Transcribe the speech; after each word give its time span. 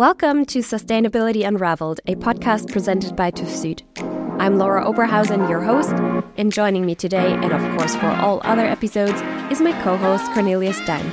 Welcome 0.00 0.46
to 0.46 0.60
Sustainability 0.60 1.46
Unraveled, 1.46 2.00
a 2.06 2.14
podcast 2.14 2.72
presented 2.72 3.14
by 3.14 3.30
TÜV. 3.30 3.82
I'm 4.40 4.56
Laura 4.56 4.82
Oberhausen, 4.82 5.46
your 5.46 5.60
host, 5.60 5.92
and 6.38 6.50
joining 6.50 6.86
me 6.86 6.94
today, 6.94 7.34
and 7.34 7.52
of 7.52 7.60
course 7.76 7.94
for 7.96 8.06
all 8.06 8.40
other 8.44 8.64
episodes, 8.64 9.20
is 9.52 9.60
my 9.60 9.72
co 9.82 9.98
host 9.98 10.24
Cornelius 10.32 10.80
Dein. 10.86 11.04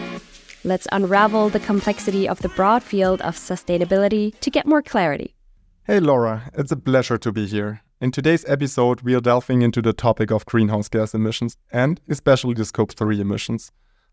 Let's 0.64 0.88
unravel 0.94 1.50
the 1.50 1.60
complexity 1.60 2.30
of 2.30 2.42
the 2.42 2.48
broad 2.48 2.82
field 2.82 3.22
of 3.24 3.36
sustainability 3.36 4.40
to 4.40 4.50
get 4.50 4.66
more 4.66 4.82
clarity. 4.82 5.36
Hey 5.84 6.00
Laura, 6.00 6.50
it's 6.54 6.72
a 6.72 6.78
pleasure 6.78 7.18
to 7.18 7.32
be 7.34 7.46
here. 7.46 7.82
In 8.00 8.12
today's 8.12 8.46
episode, 8.48 9.02
we 9.02 9.14
are 9.16 9.20
delving 9.20 9.64
into 9.64 9.82
the 9.82 9.92
topic 9.92 10.32
of 10.32 10.46
greenhouse 10.46 10.88
gas 10.88 11.14
emissions 11.14 11.58
and 11.74 12.00
especially 12.08 12.54
the 12.54 12.64
Scope 12.64 12.94
3 12.94 13.20
emissions. 13.20 13.70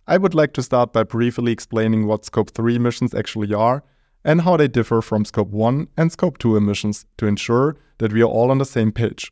I 0.09 0.19
would 0.19 0.35
like 0.35 0.53
to 0.55 0.65
start 0.65 0.93
by 0.93 1.05
briefly 1.05 1.53
explaining 1.53 2.09
what 2.09 2.25
Scope 2.25 2.51
3 2.51 2.75
emissions 2.75 3.15
actually 3.15 3.55
are 3.55 3.85
and 4.25 4.41
how 4.41 4.57
they 4.57 4.69
differ 4.69 5.03
from 5.03 5.25
Scope 5.25 5.51
1 5.51 5.89
and 5.97 6.11
Scope 6.11 6.39
2 6.39 6.57
emissions 6.57 7.07
to 7.19 7.27
ensure 7.27 7.77
that 7.99 8.13
we 8.13 8.23
are 8.23 8.27
all 8.27 8.51
on 8.51 8.59
the 8.59 8.65
same 8.65 8.91
page. 8.91 9.31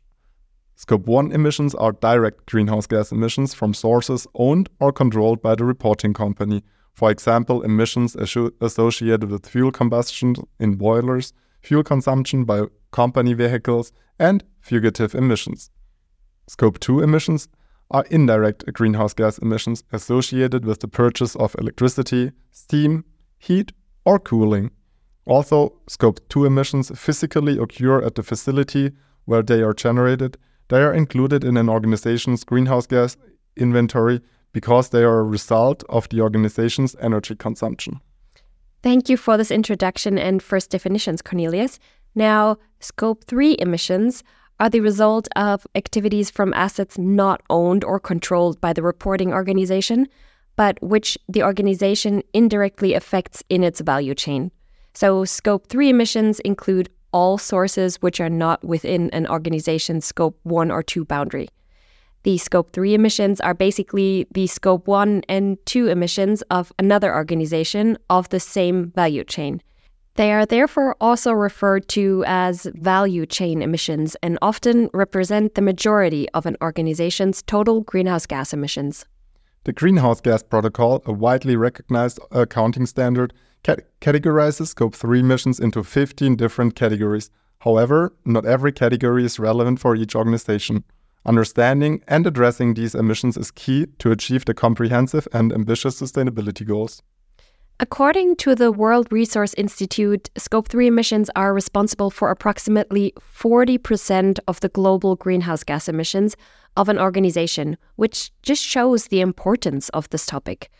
Scope 0.77 1.07
1 1.07 1.33
emissions 1.33 1.75
are 1.75 1.93
direct 1.93 2.47
greenhouse 2.47 2.87
gas 2.87 3.13
emissions 3.13 3.55
from 3.55 3.73
sources 3.73 4.27
owned 4.35 4.69
or 4.81 4.93
controlled 4.93 5.41
by 5.41 5.55
the 5.55 5.65
reporting 5.65 6.13
company. 6.13 6.63
For 6.95 7.11
example, 7.11 7.63
emissions 7.63 8.15
associated 8.17 9.31
with 9.31 9.49
fuel 9.49 9.73
combustion 9.73 10.35
in 10.61 10.75
boilers, 10.75 11.33
fuel 11.63 11.83
consumption 11.83 12.45
by 12.45 12.65
company 12.91 13.33
vehicles, 13.33 13.93
and 14.19 14.45
fugitive 14.61 15.15
emissions. 15.15 15.71
Scope 16.49 16.79
2 16.81 17.01
emissions 17.01 17.49
are 17.91 18.05
indirect 18.11 18.71
greenhouse 18.73 19.15
gas 19.15 19.39
emissions 19.39 19.85
associated 19.93 20.65
with 20.65 20.81
the 20.81 20.89
purchase 20.89 21.35
of 21.37 21.55
electricity, 21.59 22.33
steam, 22.51 23.05
heat, 23.39 23.73
or 24.05 24.19
cooling. 24.19 24.71
Also, 25.25 25.73
Scope 25.89 26.21
2 26.29 26.47
emissions 26.47 26.91
physically 26.99 27.59
occur 27.59 28.03
at 28.03 28.17
the 28.17 28.23
facility 28.23 28.91
where 29.25 29.43
they 29.43 29.63
are 29.63 29.73
generated. 29.73 30.37
They 30.69 30.83
are 30.83 30.93
included 30.93 31.45
in 31.45 31.57
an 31.57 31.69
organization's 31.69 32.45
greenhouse 32.45 32.87
gas 32.87 33.17
inventory 33.57 34.21
because 34.53 34.89
they 34.89 35.03
are 35.03 35.21
a 35.21 35.25
result 35.25 35.85
of 35.89 36.09
the 36.09 36.21
organization's 36.21 36.97
energy 37.01 37.35
consumption. 37.35 38.01
Thank 38.83 39.09
you 39.09 39.17
for 39.17 39.37
this 39.37 39.51
introduction 39.51 40.19
and 40.19 40.43
first 40.43 40.71
definitions, 40.71 41.23
Cornelius. 41.23 41.79
Now, 42.15 42.57
Scope 42.81 43.25
3 43.25 43.57
emissions 43.61 44.25
are 44.59 44.69
the 44.69 44.81
result 44.81 45.29
of 45.37 45.67
activities 45.75 46.31
from 46.31 46.53
assets 46.53 46.99
not 46.99 47.43
owned 47.49 47.85
or 47.85 48.01
controlled 48.01 48.61
by 48.61 48.73
the 48.73 48.83
reporting 48.83 49.33
organization, 49.33 50.09
but 50.57 50.83
which 50.83 51.17
the 51.29 51.43
organization 51.43 52.23
indirectly 52.33 52.95
affects 52.95 53.43
in 53.49 53.63
its 53.63 53.81
value 53.81 54.15
chain. 54.15 54.51
So, 54.95 55.25
scope 55.25 55.69
three 55.69 55.89
emissions 55.89 56.41
include 56.41 56.91
all 57.13 57.39
sources 57.39 57.97
which 57.97 58.21
are 58.21 58.31
not 58.31 58.63
within 58.65 59.11
an 59.11 59.27
organization's 59.27 60.05
scope 60.05 60.39
one 60.43 60.71
or 60.71 60.83
two 60.83 61.05
boundary. 61.05 61.49
The 62.25 62.39
scope 62.39 62.73
three 62.73 62.95
emissions 62.95 63.41
are 63.41 63.55
basically 63.55 64.27
the 64.33 64.47
scope 64.47 64.87
one 64.87 65.23
and 65.29 65.59
two 65.67 65.89
emissions 65.89 66.43
of 66.51 66.73
another 66.79 67.15
organization 67.15 67.99
of 68.11 68.29
the 68.29 68.39
same 68.39 68.93
value 68.95 69.25
chain. 69.25 69.61
They 70.15 70.31
are 70.33 70.45
therefore 70.45 70.95
also 71.01 71.33
referred 71.33 71.89
to 71.89 72.23
as 72.27 72.69
value 72.75 73.25
chain 73.25 73.63
emissions 73.63 74.15
and 74.23 74.39
often 74.43 74.91
represent 74.93 75.55
the 75.55 75.63
majority 75.63 76.29
of 76.31 76.45
an 76.45 76.57
organization's 76.63 77.43
total 77.43 77.81
greenhouse 77.81 78.27
gas 78.27 78.53
emissions. 78.53 79.07
The 79.65 79.73
Greenhouse 79.73 80.21
Gas 80.21 80.43
Protocol, 80.43 81.05
a 81.07 81.13
widely 81.13 81.55
recognized 81.55 82.19
accounting 82.33 82.85
standard, 82.85 83.33
categorizes 83.63 84.67
Scope 84.67 84.97
3 84.97 85.21
emissions 85.21 85.61
into 85.61 85.85
15 85.85 86.35
different 86.35 86.75
categories. 86.75 87.31
However, 87.61 88.13
not 88.25 88.45
every 88.45 88.73
category 88.73 89.25
is 89.25 89.39
relevant 89.39 89.79
for 89.79 89.95
each 89.95 90.17
organization. 90.17 90.83
Understanding 91.25 92.03
and 92.09 92.27
addressing 92.27 92.75
these 92.75 92.97
emissions 92.97 93.37
is 93.37 93.53
key 93.53 93.87
to 94.01 94.11
achieve 94.11 94.45
the 94.47 94.55
comprehensive 94.55 95.29
and 95.33 95.53
ambitious 95.53 96.01
sustainability 96.01 96.67
goals. 96.67 97.01
According 97.83 98.37
to 98.37 98.55
the 98.55 98.71
World 98.71 99.09
Resource 99.11 99.55
Institute, 99.55 100.31
Scope 100.37 100.69
3 100.69 100.87
emissions 100.87 101.29
are 101.35 101.53
responsible 101.53 102.11
for 102.11 102.31
approximately 102.31 103.13
40% 103.19 104.39
of 104.47 104.61
the 104.61 104.69
global 104.69 105.17
greenhouse 105.17 105.65
gas 105.65 105.89
emissions 105.89 106.37
of 106.77 106.89
an 106.89 106.97
organization, 106.97 107.77
which 107.97 108.31
just 108.43 108.63
shows 108.63 109.09
the 109.09 109.21
importance 109.21 109.89
of 109.89 110.09
this 110.11 110.27
topic. 110.27 110.71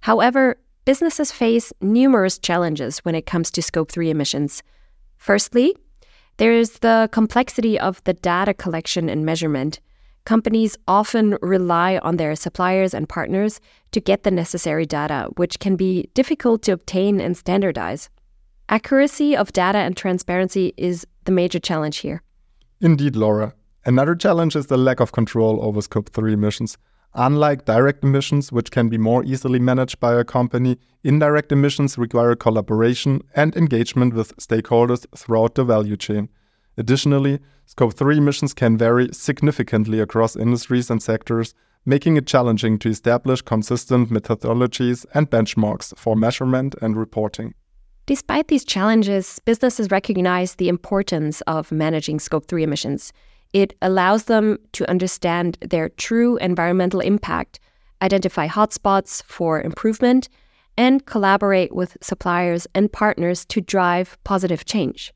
However, 0.00 0.60
businesses 0.84 1.32
face 1.32 1.72
numerous 1.80 2.38
challenges 2.38 2.98
when 3.06 3.14
it 3.14 3.24
comes 3.24 3.50
to 3.52 3.62
Scope 3.62 3.90
3 3.90 4.10
emissions. 4.10 4.62
Firstly, 5.16 5.74
there 6.36 6.52
is 6.52 6.80
the 6.80 7.08
complexity 7.10 7.80
of 7.80 8.04
the 8.04 8.12
data 8.12 8.52
collection 8.52 9.08
and 9.08 9.24
measurement. 9.24 9.80
Companies 10.24 10.76
often 10.86 11.36
rely 11.42 11.98
on 11.98 12.16
their 12.16 12.36
suppliers 12.36 12.94
and 12.94 13.08
partners 13.08 13.60
to 13.92 14.00
get 14.00 14.22
the 14.22 14.30
necessary 14.30 14.86
data, 14.86 15.28
which 15.36 15.58
can 15.58 15.76
be 15.76 16.08
difficult 16.14 16.62
to 16.62 16.72
obtain 16.72 17.20
and 17.20 17.36
standardize. 17.36 18.10
Accuracy 18.68 19.36
of 19.36 19.52
data 19.52 19.78
and 19.78 19.96
transparency 19.96 20.72
is 20.76 21.06
the 21.24 21.32
major 21.32 21.58
challenge 21.58 21.98
here. 21.98 22.22
Indeed, 22.80 23.16
Laura. 23.16 23.54
Another 23.84 24.14
challenge 24.14 24.56
is 24.56 24.66
the 24.66 24.76
lack 24.76 25.00
of 25.00 25.12
control 25.12 25.64
over 25.64 25.80
Scope 25.80 26.10
3 26.10 26.34
emissions. 26.34 26.76
Unlike 27.14 27.64
direct 27.64 28.04
emissions, 28.04 28.52
which 28.52 28.70
can 28.70 28.88
be 28.88 28.98
more 28.98 29.24
easily 29.24 29.58
managed 29.58 29.98
by 29.98 30.14
a 30.14 30.22
company, 30.22 30.78
indirect 31.02 31.50
emissions 31.50 31.98
require 31.98 32.36
collaboration 32.36 33.22
and 33.34 33.56
engagement 33.56 34.14
with 34.14 34.36
stakeholders 34.36 35.06
throughout 35.16 35.56
the 35.56 35.64
value 35.64 35.96
chain. 35.96 36.28
Additionally, 36.80 37.38
Scope 37.66 37.92
3 37.92 38.16
emissions 38.16 38.54
can 38.54 38.78
vary 38.78 39.10
significantly 39.12 40.00
across 40.00 40.34
industries 40.34 40.90
and 40.90 41.02
sectors, 41.02 41.52
making 41.84 42.16
it 42.16 42.26
challenging 42.26 42.78
to 42.78 42.88
establish 42.88 43.42
consistent 43.42 44.08
methodologies 44.08 45.04
and 45.12 45.30
benchmarks 45.30 45.94
for 45.98 46.16
measurement 46.16 46.74
and 46.80 46.96
reporting. 46.96 47.52
Despite 48.06 48.48
these 48.48 48.64
challenges, 48.64 49.40
businesses 49.44 49.90
recognize 49.90 50.54
the 50.54 50.70
importance 50.70 51.42
of 51.42 51.70
managing 51.70 52.18
Scope 52.18 52.46
3 52.46 52.62
emissions. 52.62 53.12
It 53.52 53.74
allows 53.82 54.24
them 54.24 54.56
to 54.72 54.88
understand 54.88 55.58
their 55.60 55.90
true 55.90 56.38
environmental 56.38 57.00
impact, 57.00 57.60
identify 58.00 58.48
hotspots 58.48 59.22
for 59.24 59.60
improvement, 59.60 60.30
and 60.78 61.04
collaborate 61.04 61.74
with 61.74 61.98
suppliers 62.00 62.66
and 62.74 62.90
partners 62.90 63.44
to 63.44 63.60
drive 63.60 64.16
positive 64.24 64.64
change. 64.64 65.12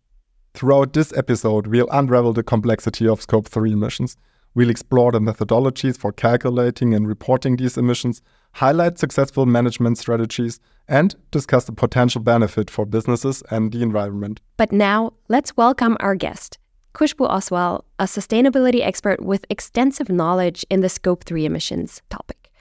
Throughout 0.54 0.92
this 0.92 1.12
episode, 1.16 1.66
we'll 1.66 1.88
unravel 1.90 2.32
the 2.32 2.44
complexity 2.44 3.08
of 3.08 3.20
Scope 3.20 3.48
3 3.48 3.72
emissions. 3.72 4.16
We'll 4.54 4.70
explore 4.70 5.10
the 5.10 5.18
methodologies 5.18 5.98
for 5.98 6.12
calculating 6.12 6.94
and 6.94 7.08
reporting 7.08 7.56
these 7.56 7.76
emissions, 7.76 8.22
highlight 8.52 8.96
successful 8.96 9.46
management 9.46 9.98
strategies, 9.98 10.60
and 10.86 11.16
discuss 11.32 11.64
the 11.64 11.72
potential 11.72 12.20
benefit 12.20 12.70
for 12.70 12.86
businesses 12.86 13.42
and 13.50 13.72
the 13.72 13.82
environment. 13.82 14.40
But 14.56 14.70
now, 14.70 15.14
let's 15.26 15.56
welcome 15.56 15.96
our 15.98 16.14
guest. 16.14 16.58
Khushboo 16.94 17.28
Oswal, 17.28 17.82
a 17.98 18.04
sustainability 18.04 18.80
expert 18.80 19.24
with 19.24 19.44
extensive 19.50 20.08
knowledge 20.08 20.64
in 20.70 20.82
the 20.82 20.88
Scope 20.88 21.24
3 21.24 21.46
emissions 21.46 22.00
topic. 22.10 22.52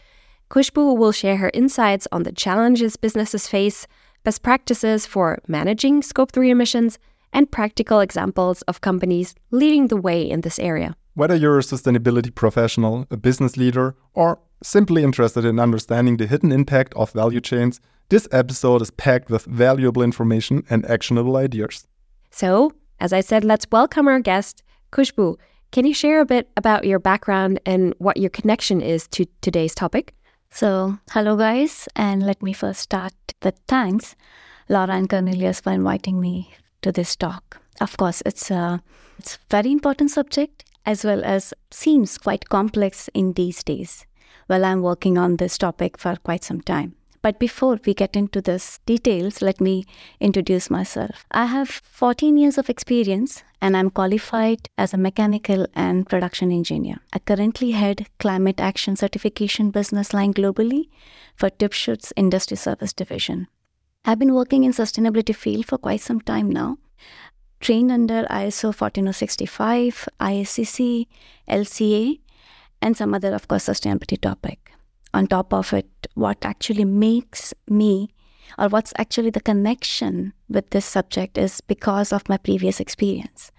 Khushboo 0.49 0.97
will 0.97 1.11
share 1.11 1.37
her 1.37 1.51
insights 1.53 2.07
on 2.11 2.23
the 2.23 2.31
challenges 2.31 2.97
businesses 2.97 3.47
face, 3.47 3.85
best 4.23 4.41
practices 4.41 5.05
for 5.05 5.37
managing 5.47 6.01
Scope 6.01 6.31
3 6.31 6.49
emissions, 6.49 6.97
and 7.33 7.51
practical 7.51 7.99
examples 7.99 8.61
of 8.63 8.81
companies 8.81 9.35
leading 9.51 9.87
the 9.87 9.97
way 9.97 10.21
in 10.21 10.41
this 10.41 10.59
area. 10.59 10.95
Whether 11.15 11.35
you're 11.35 11.59
a 11.59 11.61
sustainability 11.61 12.33
professional, 12.33 13.05
a 13.11 13.17
business 13.17 13.57
leader, 13.57 13.95
or 14.13 14.39
simply 14.63 15.03
interested 15.03 15.45
in 15.45 15.59
understanding 15.59 16.17
the 16.17 16.25
hidden 16.25 16.51
impact 16.51 16.93
of 16.95 17.11
value 17.11 17.41
chains, 17.41 17.79
this 18.09 18.27
episode 18.31 18.81
is 18.81 18.91
packed 18.91 19.29
with 19.29 19.45
valuable 19.45 20.01
information 20.01 20.63
and 20.69 20.89
actionable 20.89 21.35
ideas. 21.35 21.87
So, 22.31 22.71
as 22.99 23.13
I 23.13 23.21
said, 23.21 23.43
let's 23.43 23.67
welcome 23.71 24.07
our 24.07 24.19
guest, 24.19 24.63
Khushboo. 24.91 25.37
Can 25.71 25.85
you 25.85 25.93
share 25.93 26.21
a 26.21 26.25
bit 26.25 26.49
about 26.55 26.85
your 26.85 26.99
background 26.99 27.59
and 27.65 27.93
what 27.97 28.17
your 28.17 28.29
connection 28.29 28.81
is 28.81 29.07
to 29.09 29.25
today's 29.41 29.75
topic? 29.75 30.13
So, 30.51 30.97
hello 31.11 31.35
guys, 31.35 31.87
and 31.95 32.23
let 32.23 32.43
me 32.43 32.53
first 32.53 32.81
start 32.81 33.13
with 33.41 33.59
thanks, 33.67 34.15
Laura 34.69 34.93
and 34.93 35.09
Cornelius, 35.09 35.61
for 35.61 35.71
inviting 35.71 36.21
me 36.21 36.53
to 36.83 36.91
this 36.91 37.15
talk. 37.15 37.59
Of 37.81 37.97
course, 37.97 38.21
it's 38.25 38.51
a 38.51 38.81
it's 39.17 39.35
a 39.35 39.39
very 39.49 39.71
important 39.71 40.11
subject 40.11 40.63
as 40.85 41.03
well 41.03 41.23
as 41.23 41.53
seems 41.71 42.17
quite 42.17 42.49
complex 42.49 43.09
in 43.13 43.33
these 43.33 43.63
days. 43.63 44.05
Well, 44.49 44.65
I'm 44.65 44.81
working 44.81 45.17
on 45.17 45.37
this 45.37 45.57
topic 45.57 45.97
for 45.97 46.15
quite 46.17 46.43
some 46.43 46.61
time. 46.61 46.95
But 47.21 47.39
before 47.39 47.79
we 47.85 47.93
get 47.93 48.17
into 48.17 48.41
this 48.41 48.79
details, 48.85 49.41
let 49.41 49.61
me 49.61 49.85
introduce 50.19 50.69
myself. 50.69 51.25
I 51.31 51.45
have 51.45 51.69
14 51.69 52.35
years 52.35 52.57
of 52.57 52.69
experience 52.69 53.43
and 53.61 53.77
I'm 53.77 53.89
qualified 53.89 54.67
as 54.77 54.93
a 54.93 54.97
mechanical 54.97 55.65
and 55.73 56.05
production 56.05 56.51
engineer. 56.51 56.97
I 57.13 57.19
currently 57.19 57.71
head 57.71 58.07
climate 58.19 58.59
action 58.59 58.97
certification 58.97 59.71
business 59.71 60.13
line 60.13 60.33
globally 60.33 60.89
for 61.33 61.49
TÜV 61.49 62.11
Industry 62.17 62.57
Service 62.57 62.91
Division. 62.91 63.47
I've 64.05 64.19
been 64.19 64.33
working 64.33 64.65
in 64.65 64.73
sustainability 64.73 65.33
field 65.33 65.65
for 65.65 65.77
quite 65.77 66.01
some 66.01 66.19
time 66.19 66.49
now. 66.49 66.77
Trained 67.61 67.89
under 67.89 68.25
ISO 68.25 68.75
14065, 68.75 70.09
ISCC, 70.19 71.07
LCA, 71.47 72.19
and 72.81 72.97
some 72.97 73.13
other, 73.13 73.33
of 73.33 73.47
course, 73.47 73.69
sustainability 73.69 74.19
topic. 74.19 74.73
On 75.13 75.25
top 75.25 75.53
of 75.53 75.71
it, 75.71 75.87
what 76.15 76.43
actually 76.43 76.83
makes 76.83 77.53
me 77.69 78.09
or 78.57 78.67
what's 78.67 78.91
actually 78.97 79.29
the 79.29 79.39
connection 79.39 80.33
with 80.49 80.69
this 80.71 80.85
subject 80.85 81.37
is 81.37 81.61
because 81.61 82.11
of 82.11 82.27
my 82.27 82.35
previous 82.35 82.81
experience. 82.81 83.51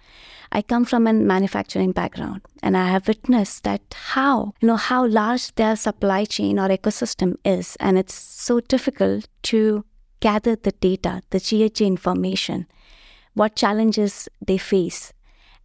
I 0.51 0.61
come 0.61 0.85
from 0.85 1.07
a 1.07 1.13
manufacturing 1.13 1.91
background 1.91 2.41
and 2.61 2.77
I 2.77 2.87
have 2.89 3.07
witnessed 3.07 3.63
that 3.63 3.81
how, 3.95 4.53
you 4.61 4.67
know, 4.67 4.75
how 4.75 5.07
large 5.07 5.55
their 5.55 5.75
supply 5.75 6.23
chain 6.25 6.59
or 6.59 6.69
ecosystem 6.69 7.35
is. 7.43 7.75
And 7.79 7.97
it's 7.97 8.13
so 8.13 8.59
difficult 8.59 9.27
to 9.43 9.83
gather 10.25 10.55
the 10.55 10.71
data, 10.71 11.21
the 11.29 11.37
GHG 11.37 11.85
information, 11.85 12.65
what 13.35 13.55
challenges 13.55 14.27
they 14.47 14.57
face. 14.57 15.13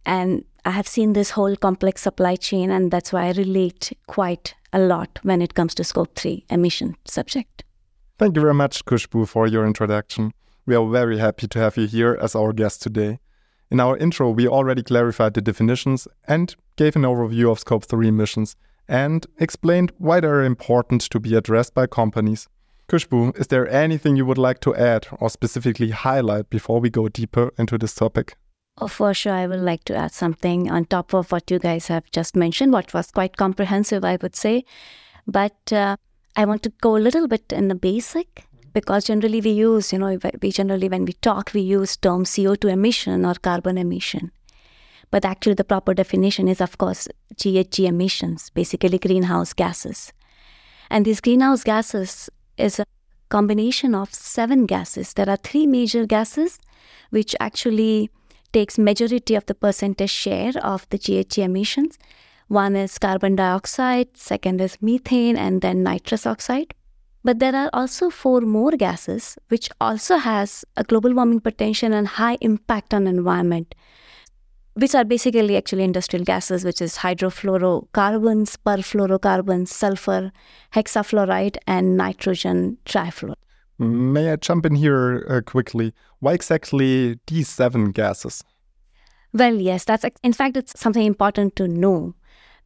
And 0.05 0.45
I 0.65 0.71
have 0.71 0.87
seen 0.87 1.13
this 1.13 1.31
whole 1.31 1.55
complex 1.55 2.03
supply 2.03 2.35
chain, 2.35 2.69
and 2.69 2.91
that's 2.91 3.11
why 3.11 3.23
I 3.25 3.31
relate 3.31 3.97
quite 4.05 4.53
a 4.71 4.79
lot 4.79 5.19
when 5.23 5.41
it 5.41 5.55
comes 5.55 5.73
to 5.75 5.83
scope 5.83 6.13
3 6.15 6.45
emission 6.51 6.95
subject. 7.05 7.63
Thank 8.19 8.35
you 8.35 8.41
very 8.41 8.53
much, 8.53 8.85
Khushboo, 8.85 9.27
for 9.27 9.47
your 9.47 9.65
introduction. 9.65 10.31
We 10.67 10.75
are 10.75 10.87
very 10.87 11.17
happy 11.17 11.47
to 11.47 11.59
have 11.59 11.75
you 11.75 11.87
here 11.87 12.15
as 12.21 12.35
our 12.35 12.53
guest 12.53 12.83
today. 12.83 13.17
In 13.71 13.79
our 13.79 13.97
intro, 13.97 14.29
we 14.29 14.47
already 14.47 14.83
clarified 14.83 15.33
the 15.33 15.41
definitions 15.41 16.07
and 16.27 16.55
gave 16.75 16.95
an 16.95 17.01
overview 17.01 17.51
of 17.51 17.57
Scope 17.59 17.85
3 17.85 18.07
emissions 18.07 18.55
and 18.87 19.25
explained 19.39 19.91
why 19.97 20.19
they 20.19 20.27
are 20.27 20.43
important 20.43 21.01
to 21.09 21.19
be 21.19 21.35
addressed 21.35 21.73
by 21.73 21.87
companies. 21.87 22.47
Khushboo, 22.91 23.39
is 23.39 23.47
there 23.47 23.69
anything 23.69 24.17
you 24.17 24.25
would 24.25 24.37
like 24.37 24.59
to 24.59 24.75
add 24.75 25.07
or 25.21 25.29
specifically 25.29 25.91
highlight 25.91 26.49
before 26.49 26.81
we 26.81 26.89
go 26.89 27.07
deeper 27.07 27.53
into 27.57 27.77
this 27.77 27.95
topic? 27.95 28.35
Oh, 28.81 28.89
for 28.89 29.13
sure, 29.13 29.31
I 29.31 29.47
would 29.47 29.61
like 29.61 29.85
to 29.85 29.95
add 29.95 30.11
something 30.11 30.69
on 30.69 30.83
top 30.85 31.13
of 31.13 31.31
what 31.31 31.49
you 31.49 31.57
guys 31.57 31.87
have 31.87 32.11
just 32.11 32.35
mentioned, 32.35 32.73
what 32.73 32.93
was 32.93 33.09
quite 33.09 33.37
comprehensive, 33.37 34.03
I 34.03 34.17
would 34.21 34.35
say. 34.35 34.65
But 35.25 35.71
uh, 35.71 35.95
I 36.35 36.43
want 36.43 36.63
to 36.63 36.73
go 36.81 36.97
a 36.97 37.05
little 37.05 37.29
bit 37.29 37.53
in 37.53 37.69
the 37.69 37.75
basic 37.75 38.45
because 38.73 39.05
generally 39.05 39.39
we 39.39 39.51
use, 39.51 39.93
you 39.93 39.99
know, 39.99 40.19
we 40.41 40.51
generally 40.51 40.89
when 40.89 41.05
we 41.05 41.13
talk, 41.13 41.51
we 41.53 41.61
use 41.61 41.95
term 41.95 42.25
CO2 42.25 42.71
emission 42.71 43.25
or 43.25 43.35
carbon 43.35 43.77
emission. 43.77 44.31
But 45.11 45.23
actually, 45.23 45.55
the 45.55 45.63
proper 45.63 45.93
definition 45.93 46.49
is, 46.49 46.59
of 46.59 46.77
course, 46.77 47.07
GHG 47.35 47.85
emissions, 47.85 48.49
basically 48.49 48.97
greenhouse 48.97 49.53
gases. 49.53 50.11
And 50.89 51.05
these 51.05 51.21
greenhouse 51.21 51.63
gases 51.63 52.29
is 52.57 52.79
a 52.79 52.85
combination 53.29 53.95
of 53.95 54.13
seven 54.13 54.65
gases. 54.65 55.13
There 55.13 55.29
are 55.29 55.37
three 55.37 55.65
major 55.65 56.05
gases 56.05 56.59
which 57.09 57.35
actually 57.39 58.09
takes 58.51 58.77
majority 58.77 59.35
of 59.35 59.45
the 59.45 59.55
percentage 59.55 60.09
share 60.09 60.53
of 60.61 60.87
the 60.89 60.99
GHG 60.99 61.43
emissions. 61.43 61.97
One 62.47 62.75
is 62.75 62.97
carbon 62.97 63.37
dioxide, 63.37 64.17
second 64.17 64.59
is 64.59 64.77
methane, 64.81 65.37
and 65.37 65.61
then 65.61 65.83
nitrous 65.83 66.25
oxide. 66.25 66.73
But 67.23 67.39
there 67.39 67.55
are 67.55 67.69
also 67.71 68.09
four 68.09 68.41
more 68.41 68.71
gases 68.71 69.37
which 69.47 69.69
also 69.79 70.17
has 70.17 70.65
a 70.75 70.83
global 70.83 71.13
warming 71.13 71.39
potential 71.39 71.93
and 71.93 72.07
high 72.07 72.37
impact 72.41 72.93
on 72.93 73.07
environment, 73.07 73.75
which 74.73 74.95
are 74.95 75.03
basically 75.03 75.57
actually 75.57 75.83
industrial 75.83 76.23
gases, 76.23 76.63
which 76.63 76.81
is 76.81 76.97
hydrofluorocarbons, 76.97 78.57
perfluorocarbons, 78.65 79.67
sulfur, 79.67 80.31
hexafluoride, 80.73 81.57
and 81.67 81.97
nitrogen 81.97 82.77
trifluoride. 82.85 83.35
May 83.77 84.31
I 84.31 84.35
jump 84.35 84.65
in 84.65 84.75
here 84.75 85.25
uh, 85.27 85.41
quickly? 85.41 85.93
Why 86.19 86.33
exactly 86.33 87.19
these 87.27 87.49
seven 87.49 87.91
gases? 87.91 88.43
Well, 89.33 89.55
yes, 89.55 89.85
that's 89.85 90.05
in 90.23 90.33
fact 90.33 90.57
it's 90.57 90.79
something 90.79 91.05
important 91.05 91.55
to 91.55 91.67
know 91.67 92.13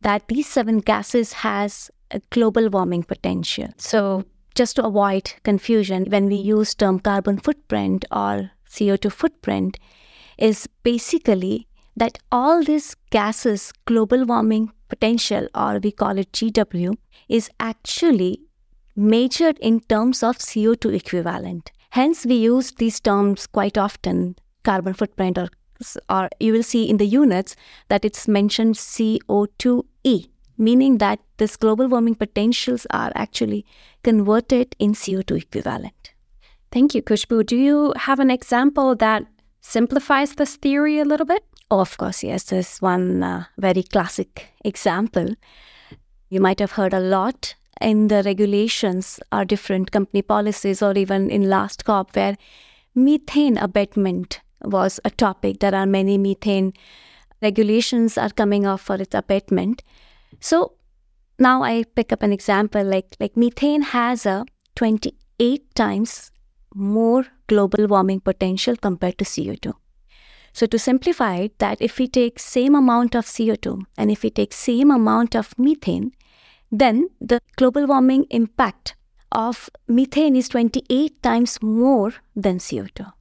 that 0.01 0.27
these 0.27 0.47
seven 0.47 0.79
gases 0.79 1.33
has 1.33 1.89
a 2.11 2.21
global 2.31 2.69
warming 2.69 3.03
potential. 3.03 3.69
So 3.77 4.25
just 4.55 4.75
to 4.77 4.85
avoid 4.85 5.33
confusion, 5.43 6.05
when 6.09 6.27
we 6.27 6.35
use 6.35 6.75
term 6.75 6.99
carbon 6.99 7.37
footprint 7.37 8.05
or 8.11 8.51
CO2 8.69 9.11
footprint, 9.11 9.79
is 10.37 10.67
basically 10.83 11.67
that 11.95 12.17
all 12.31 12.63
these 12.63 12.95
gases 13.09 13.71
global 13.85 14.25
warming 14.25 14.71
potential 14.89 15.47
or 15.55 15.79
we 15.79 15.91
call 15.91 16.17
it 16.17 16.31
GW 16.31 16.95
is 17.29 17.49
actually 17.59 18.41
measured 18.95 19.57
in 19.59 19.79
terms 19.81 20.23
of 20.23 20.37
CO2 20.37 20.93
equivalent. 20.95 21.71
Hence 21.91 22.25
we 22.25 22.35
use 22.35 22.71
these 22.71 22.99
terms 22.99 23.47
quite 23.47 23.77
often 23.77 24.35
carbon 24.63 24.93
footprint 24.93 25.37
or 25.37 25.49
or 26.09 26.29
you 26.39 26.53
will 26.53 26.63
see 26.63 26.89
in 26.89 26.97
the 26.97 27.05
units 27.05 27.55
that 27.89 28.05
it's 28.05 28.27
mentioned 28.29 28.75
CO2e, 28.75 30.29
meaning 30.57 30.99
that 30.99 31.19
this 31.37 31.57
global 31.57 31.87
warming 31.87 32.15
potentials 32.15 32.87
are 32.91 33.11
actually 33.13 33.65
converted 34.03 34.73
in 34.79 34.93
CO2 34.93 35.41
equivalent. 35.41 36.13
Thank 36.71 36.95
you, 36.95 37.01
Khushboo. 37.01 37.45
Do 37.45 37.57
you 37.57 37.93
have 37.97 38.19
an 38.19 38.31
example 38.31 38.95
that 38.95 39.25
simplifies 39.61 40.35
this 40.35 40.55
theory 40.55 40.99
a 40.99 41.05
little 41.05 41.25
bit? 41.25 41.43
Of 41.71 41.97
course, 41.97 42.23
yes. 42.23 42.43
There's 42.43 42.77
one 42.77 43.23
uh, 43.23 43.45
very 43.57 43.83
classic 43.83 44.49
example. 44.63 45.35
You 46.29 46.39
might 46.39 46.59
have 46.59 46.73
heard 46.73 46.93
a 46.93 46.99
lot 46.99 47.55
in 47.81 48.07
the 48.07 48.21
regulations 48.23 49.19
or 49.31 49.45
different 49.45 49.91
company 49.91 50.21
policies 50.21 50.81
or 50.81 50.93
even 50.93 51.29
in 51.29 51.49
last 51.49 51.83
COP 51.85 52.15
where 52.15 52.37
methane 52.93 53.57
abatement 53.57 54.41
was 54.63 54.99
a 55.03 55.09
topic. 55.09 55.59
There 55.59 55.75
are 55.75 55.85
many 55.85 56.17
methane 56.17 56.73
regulations 57.41 58.17
are 58.17 58.29
coming 58.29 58.65
up 58.65 58.79
for 58.79 58.95
its 58.95 59.15
abatement. 59.15 59.83
So 60.39 60.73
now 61.39 61.63
I 61.63 61.83
pick 61.83 62.13
up 62.13 62.23
an 62.23 62.31
example 62.31 62.83
like 62.83 63.15
like 63.19 63.35
methane 63.35 63.81
has 63.81 64.25
a 64.25 64.45
28 64.75 65.75
times 65.75 66.31
more 66.73 67.25
global 67.47 67.87
warming 67.87 68.19
potential 68.19 68.75
compared 68.75 69.17
to 69.17 69.25
CO2. 69.25 69.73
So 70.55 70.65
to 70.67 70.79
simplify 70.79 71.35
it, 71.35 71.59
that 71.59 71.81
if 71.81 71.99
we 71.99 72.07
take 72.07 72.39
same 72.39 72.75
amount 72.75 73.13
of 73.13 73.25
CO2 73.25 73.81
and 73.97 74.09
if 74.09 74.23
we 74.23 74.29
take 74.29 74.53
same 74.53 74.89
amount 74.89 75.35
of 75.35 75.53
methane, 75.59 76.13
then 76.71 77.09
the 77.19 77.41
global 77.57 77.85
warming 77.85 78.25
impact 78.29 78.95
of 79.33 79.69
methane 79.89 80.37
is 80.37 80.47
28 80.47 81.21
times 81.21 81.61
more 81.61 82.13
than 82.37 82.59
CO2. 82.59 83.11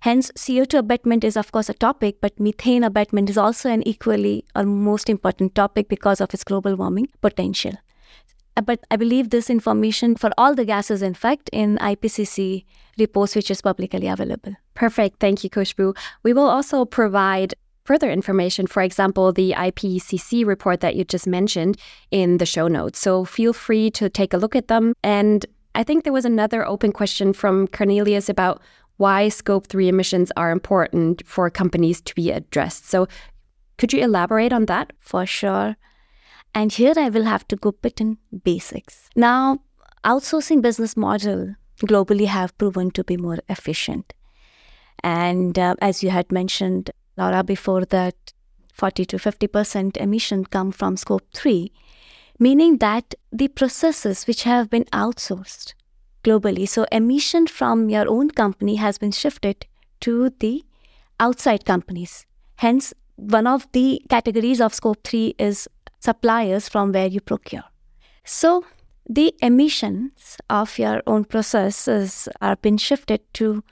Hence, 0.00 0.32
CO2 0.32 0.80
abatement 0.80 1.22
is, 1.22 1.36
of 1.36 1.52
course, 1.52 1.68
a 1.68 1.74
topic, 1.74 2.16
but 2.20 2.40
methane 2.40 2.82
abatement 2.82 3.30
is 3.30 3.38
also 3.38 3.70
an 3.70 3.86
equally 3.86 4.44
or 4.56 4.64
most 4.64 5.08
important 5.08 5.54
topic 5.54 5.88
because 5.88 6.20
of 6.20 6.34
its 6.34 6.42
global 6.42 6.74
warming 6.74 7.06
potential. 7.20 7.74
Uh, 8.56 8.62
but 8.62 8.80
I 8.90 8.96
believe 8.96 9.30
this 9.30 9.50
information 9.50 10.16
for 10.16 10.30
all 10.36 10.54
the 10.54 10.64
gases, 10.64 11.02
in 11.02 11.14
fact, 11.14 11.50
in 11.52 11.78
IPCC 11.78 12.64
reports, 12.98 13.34
which 13.34 13.50
is 13.50 13.62
publicly 13.62 14.06
available. 14.06 14.54
Perfect. 14.74 15.20
Thank 15.20 15.44
you, 15.44 15.50
Khushboo. 15.50 15.96
We 16.22 16.32
will 16.32 16.48
also 16.48 16.84
provide 16.84 17.54
further 17.84 18.10
information, 18.10 18.66
for 18.66 18.82
example, 18.82 19.32
the 19.32 19.52
IPCC 19.56 20.46
report 20.46 20.80
that 20.80 20.94
you 20.96 21.04
just 21.04 21.26
mentioned 21.26 21.76
in 22.10 22.38
the 22.38 22.46
show 22.46 22.68
notes. 22.68 22.98
So 22.98 23.24
feel 23.24 23.52
free 23.52 23.90
to 23.92 24.08
take 24.08 24.32
a 24.32 24.36
look 24.36 24.54
at 24.54 24.68
them. 24.68 24.94
And 25.02 25.46
I 25.74 25.82
think 25.82 26.04
there 26.04 26.12
was 26.12 26.24
another 26.24 26.66
open 26.66 26.92
question 26.92 27.32
from 27.32 27.68
Cornelius 27.68 28.28
about 28.28 28.60
why 28.98 29.28
scope 29.28 29.66
3 29.66 29.88
emissions 29.88 30.30
are 30.36 30.50
important 30.50 31.26
for 31.26 31.48
companies 31.48 32.00
to 32.02 32.14
be 32.14 32.30
addressed. 32.30 32.88
So, 32.88 33.08
could 33.78 33.94
you 33.94 34.04
elaborate 34.04 34.52
on 34.52 34.66
that? 34.66 34.92
For 34.98 35.24
sure. 35.24 35.74
And 36.54 36.72
here 36.72 36.94
I 36.96 37.08
will 37.08 37.24
have 37.24 37.46
to 37.48 37.56
go 37.56 37.72
bit 37.72 38.00
in 38.00 38.18
basics. 38.44 39.08
Now, 39.14 39.60
outsourcing 40.04 40.62
business 40.62 40.96
model 40.96 41.54
globally 41.80 42.26
have 42.26 42.56
proven 42.58 42.90
to 42.92 43.04
be 43.04 43.16
more 43.16 43.38
efficient. 43.48 44.12
And 45.02 45.58
uh, 45.58 45.76
as 45.80 46.02
you 46.02 46.10
had 46.10 46.30
mentioned, 46.30 46.90
Laura, 47.16 47.42
before 47.42 47.84
that, 47.86 48.32
40 48.72 49.04
to 49.06 49.16
50% 49.16 49.96
emission 49.96 50.44
come 50.44 50.72
from 50.72 50.96
scope 50.96 51.26
3, 51.34 51.72
meaning 52.38 52.78
that 52.78 53.14
the 53.30 53.48
processes 53.48 54.26
which 54.26 54.44
have 54.44 54.70
been 54.70 54.84
outsourced 54.84 55.74
globally. 56.24 56.68
So 56.68 56.86
emission 56.90 57.46
from 57.46 57.88
your 57.88 58.08
own 58.08 58.30
company 58.30 58.76
has 58.76 58.98
been 58.98 59.12
shifted 59.12 59.66
to 60.00 60.30
the 60.40 60.64
outside 61.18 61.64
companies. 61.64 62.26
Hence, 62.56 62.94
one 63.16 63.46
of 63.46 63.70
the 63.72 64.02
categories 64.08 64.60
of 64.60 64.72
scope 64.72 65.04
3 65.04 65.34
is 65.38 65.68
suppliers 66.00 66.68
from 66.68 66.92
where 66.92 67.06
you 67.06 67.20
procure. 67.20 67.64
So 68.24 68.64
the 69.08 69.34
emissions 69.42 70.36
of 70.48 70.78
your 70.78 71.02
own 71.06 71.24
processes 71.24 72.28
are 72.40 72.56
been 72.56 72.78
shifted 72.78 73.20
to 73.34 73.62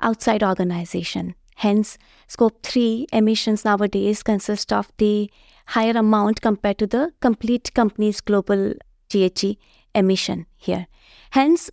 outside 0.00 0.42
organization. 0.42 1.34
Hence, 1.56 1.98
scope 2.28 2.62
3 2.62 3.06
emissions 3.12 3.64
nowadays 3.64 4.22
consist 4.22 4.72
of 4.72 4.92
the 4.98 5.30
higher 5.66 5.96
amount 5.96 6.40
compared 6.40 6.78
to 6.78 6.86
the 6.86 7.12
complete 7.20 7.74
company's 7.74 8.20
global 8.20 8.74
GHG 9.10 9.56
emission 9.94 10.46
here. 10.56 10.86
Hence, 11.30 11.70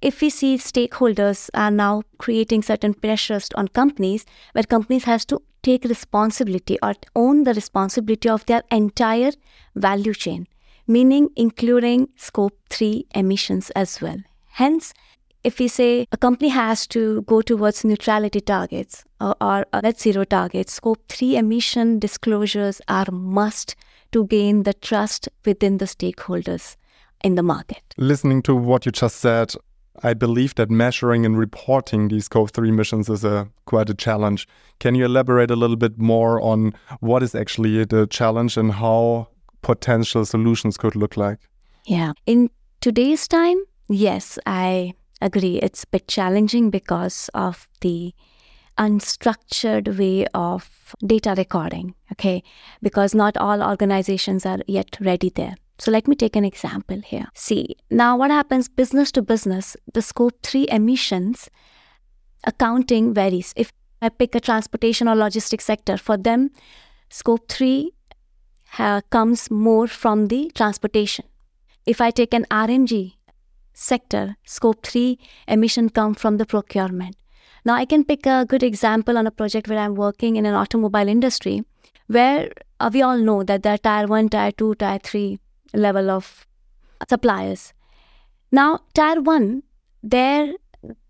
if 0.00 0.20
we 0.20 0.30
see 0.30 0.56
stakeholders 0.56 1.50
are 1.54 1.70
now 1.70 2.02
creating 2.18 2.62
certain 2.62 2.94
pressures 2.94 3.48
on 3.54 3.68
companies 3.68 4.24
where 4.52 4.64
companies 4.64 5.04
has 5.04 5.24
to 5.26 5.42
take 5.68 5.84
responsibility 5.84 6.78
or 6.82 6.94
own 7.14 7.42
the 7.44 7.54
responsibility 7.54 8.28
of 8.28 8.46
their 8.46 8.62
entire 8.80 9.32
value 9.88 10.14
chain 10.14 10.46
meaning 10.86 11.28
including 11.36 12.08
scope 12.16 12.56
3 12.70 13.06
emissions 13.22 13.70
as 13.84 14.00
well 14.06 14.22
hence 14.60 14.92
if 15.48 15.58
we 15.60 15.68
say 15.68 15.90
a 16.10 16.16
company 16.16 16.48
has 16.48 16.86
to 16.88 17.22
go 17.22 17.40
towards 17.40 17.84
neutrality 17.84 18.40
targets 18.40 19.04
or, 19.20 19.34
or 19.40 19.64
uh, 19.72 19.80
net 19.80 20.00
zero 20.00 20.24
targets 20.24 20.72
scope 20.80 21.02
3 21.08 21.36
emission 21.42 21.98
disclosures 21.98 22.80
are 22.88 23.10
must 23.12 23.76
to 24.12 24.26
gain 24.26 24.62
the 24.62 24.74
trust 24.74 25.28
within 25.44 25.78
the 25.78 25.84
stakeholders 25.84 26.76
in 27.22 27.34
the 27.34 27.42
market. 27.42 27.82
Listening 27.96 28.42
to 28.42 28.54
what 28.54 28.86
you 28.86 28.92
just 28.92 29.16
said, 29.16 29.54
I 30.02 30.14
believe 30.14 30.54
that 30.56 30.70
measuring 30.70 31.24
and 31.26 31.38
reporting 31.38 32.08
these 32.08 32.26
Scope 32.26 32.50
3 32.50 32.68
emissions 32.68 33.08
is 33.08 33.24
a 33.24 33.48
quite 33.64 33.90
a 33.90 33.94
challenge. 33.94 34.48
Can 34.78 34.94
you 34.94 35.04
elaborate 35.04 35.50
a 35.50 35.56
little 35.56 35.76
bit 35.76 35.98
more 35.98 36.40
on 36.40 36.74
what 37.00 37.22
is 37.22 37.34
actually 37.34 37.84
the 37.84 38.06
challenge 38.06 38.56
and 38.56 38.72
how 38.72 39.28
potential 39.62 40.24
solutions 40.24 40.76
could 40.76 40.96
look 40.96 41.16
like? 41.16 41.38
Yeah. 41.86 42.12
In 42.26 42.50
today's 42.80 43.26
time, 43.28 43.58
yes, 43.88 44.38
I 44.46 44.94
agree. 45.20 45.56
It's 45.56 45.84
a 45.84 45.88
bit 45.88 46.08
challenging 46.08 46.70
because 46.70 47.30
of 47.34 47.68
the 47.80 48.12
unstructured 48.78 49.98
way 49.98 50.26
of 50.34 50.94
data 51.06 51.34
recording, 51.36 51.94
okay? 52.12 52.42
Because 52.82 53.14
not 53.14 53.36
all 53.36 53.62
organizations 53.62 54.44
are 54.44 54.58
yet 54.66 54.98
ready 55.00 55.30
there. 55.30 55.54
So 55.78 55.90
let 55.90 56.08
me 56.08 56.16
take 56.16 56.36
an 56.36 56.44
example 56.44 57.00
here. 57.04 57.26
See, 57.34 57.76
now 57.90 58.16
what 58.16 58.30
happens 58.30 58.68
business 58.68 59.12
to 59.12 59.22
business, 59.22 59.76
the 59.92 60.02
scope 60.02 60.42
3 60.42 60.68
emissions 60.70 61.50
accounting 62.44 63.12
varies. 63.12 63.52
If 63.56 63.72
I 64.00 64.08
pick 64.08 64.34
a 64.34 64.40
transportation 64.40 65.08
or 65.08 65.14
logistics 65.14 65.64
sector, 65.64 65.96
for 65.96 66.16
them, 66.16 66.50
scope 67.10 67.48
3 67.48 67.92
uh, 68.78 69.00
comes 69.10 69.50
more 69.50 69.86
from 69.86 70.26
the 70.26 70.50
transportation. 70.54 71.26
If 71.84 72.00
I 72.00 72.10
take 72.10 72.34
an 72.34 72.46
RMG 72.50 73.14
sector, 73.72 74.36
scope 74.44 74.84
3 74.84 75.18
emission 75.46 75.90
come 75.90 76.14
from 76.14 76.38
the 76.38 76.46
procurement. 76.46 77.16
Now 77.64 77.74
I 77.74 77.84
can 77.84 78.04
pick 78.04 78.26
a 78.26 78.44
good 78.46 78.62
example 78.62 79.18
on 79.18 79.26
a 79.26 79.30
project 79.30 79.68
where 79.68 79.78
I'm 79.78 79.94
working 79.94 80.36
in 80.36 80.46
an 80.46 80.54
automobile 80.54 81.08
industry 81.08 81.64
where 82.06 82.52
uh, 82.78 82.90
we 82.92 83.02
all 83.02 83.18
know 83.18 83.42
that 83.42 83.62
there 83.62 83.74
are 83.74 83.78
tier 83.78 84.06
1, 84.06 84.28
tier 84.28 84.52
2, 84.52 84.74
tier 84.76 84.98
3 85.02 85.38
level 85.76 86.10
of 86.10 86.46
suppliers. 87.08 87.72
Now, 88.50 88.80
tier 88.94 89.20
one, 89.20 89.62
there 90.02 90.52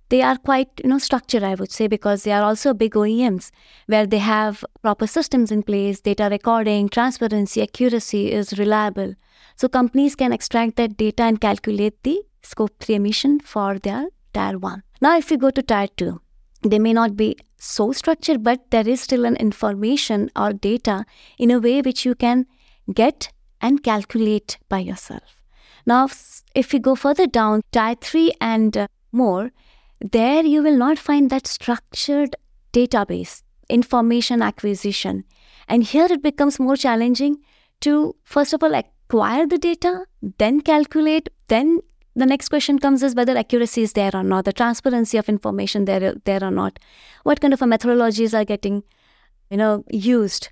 they 0.09 0.23
are 0.23 0.37
quite 0.37 0.69
you 0.83 0.89
know 0.89 0.99
structured 0.99 1.43
i 1.43 1.55
would 1.55 1.73
say 1.73 1.87
because 1.89 2.23
they 2.23 2.33
are 2.33 2.43
also 2.43 2.73
big 2.73 2.95
oems 2.95 3.51
where 3.87 4.07
they 4.07 4.19
have 4.19 4.65
proper 4.83 5.07
systems 5.07 5.51
in 5.51 5.63
place 5.63 6.01
data 6.01 6.29
recording 6.31 6.89
transparency 6.89 7.63
accuracy 7.63 8.33
is 8.33 8.59
reliable 8.59 9.15
so 9.57 9.69
companies 9.69 10.15
can 10.15 10.33
extract 10.33 10.77
that 10.77 10.97
data 10.97 11.25
and 11.25 11.41
calculate 11.41 12.01
the 12.05 12.23
scope 12.43 12.79
3 12.81 12.95
emission 12.97 13.41
for 13.41 13.79
their 13.79 14.07
tier 14.33 14.59
1 14.59 14.83
now 15.01 15.17
if 15.19 15.31
we 15.31 15.37
go 15.37 15.51
to 15.51 15.63
tier 15.63 15.89
2 15.97 16.21
they 16.63 16.79
may 16.79 16.93
not 16.93 17.17
be 17.17 17.37
so 17.59 17.91
structured 17.93 18.43
but 18.43 18.71
there 18.71 18.89
is 18.89 19.01
still 19.01 19.25
an 19.25 19.37
information 19.37 20.31
or 20.37 20.53
data 20.53 21.05
in 21.39 21.51
a 21.51 21.59
way 21.59 21.81
which 21.81 22.05
you 22.05 22.15
can 22.15 22.47
get 22.95 23.33
and 23.61 23.83
calculate 23.83 24.59
by 24.69 24.79
yourself. 24.79 25.43
Now, 25.87 26.09
if 26.55 26.73
you 26.75 26.81
go 26.81 26.95
further 26.95 27.27
down, 27.27 27.63
tier 27.73 27.95
3 28.01 28.33
and 28.41 28.77
uh, 28.77 28.87
more, 29.13 29.53
there 30.01 30.45
you 30.45 30.63
will 30.63 30.77
not 30.77 30.99
find 30.99 31.31
that 31.31 31.47
structured 31.47 32.37
database, 32.73 33.43
information 33.69 34.43
acquisition. 34.43 35.25
And 35.69 35.85
here 35.85 36.07
it 36.11 36.23
becomes 36.23 36.59
more 36.59 36.77
challenging 36.77 37.39
to, 37.81 38.15
first 38.25 38.53
of 38.53 38.63
all, 38.63 38.75
acquire 38.75 39.47
the 39.47 39.59
data, 39.59 40.05
then 40.39 40.61
calculate, 40.61 41.29
then 41.49 41.81
the 42.15 42.27
next 42.27 42.49
question 42.49 42.79
comes 42.79 43.03
is 43.03 43.15
whether 43.15 43.37
accuracy 43.37 43.83
is 43.83 43.93
there 43.93 44.11
or 44.15 44.23
not, 44.23 44.45
the 44.45 44.53
transparency 44.53 45.19
of 45.19 45.29
information 45.29 45.85
there, 45.85 46.15
there 46.25 46.43
or 46.43 46.51
not, 46.51 46.79
what 47.25 47.41
kind 47.41 47.53
of 47.53 47.61
methodologies 47.61 48.37
are 48.39 48.45
getting, 48.45 48.83
you 49.51 49.57
know, 49.57 49.85
used 49.91 50.49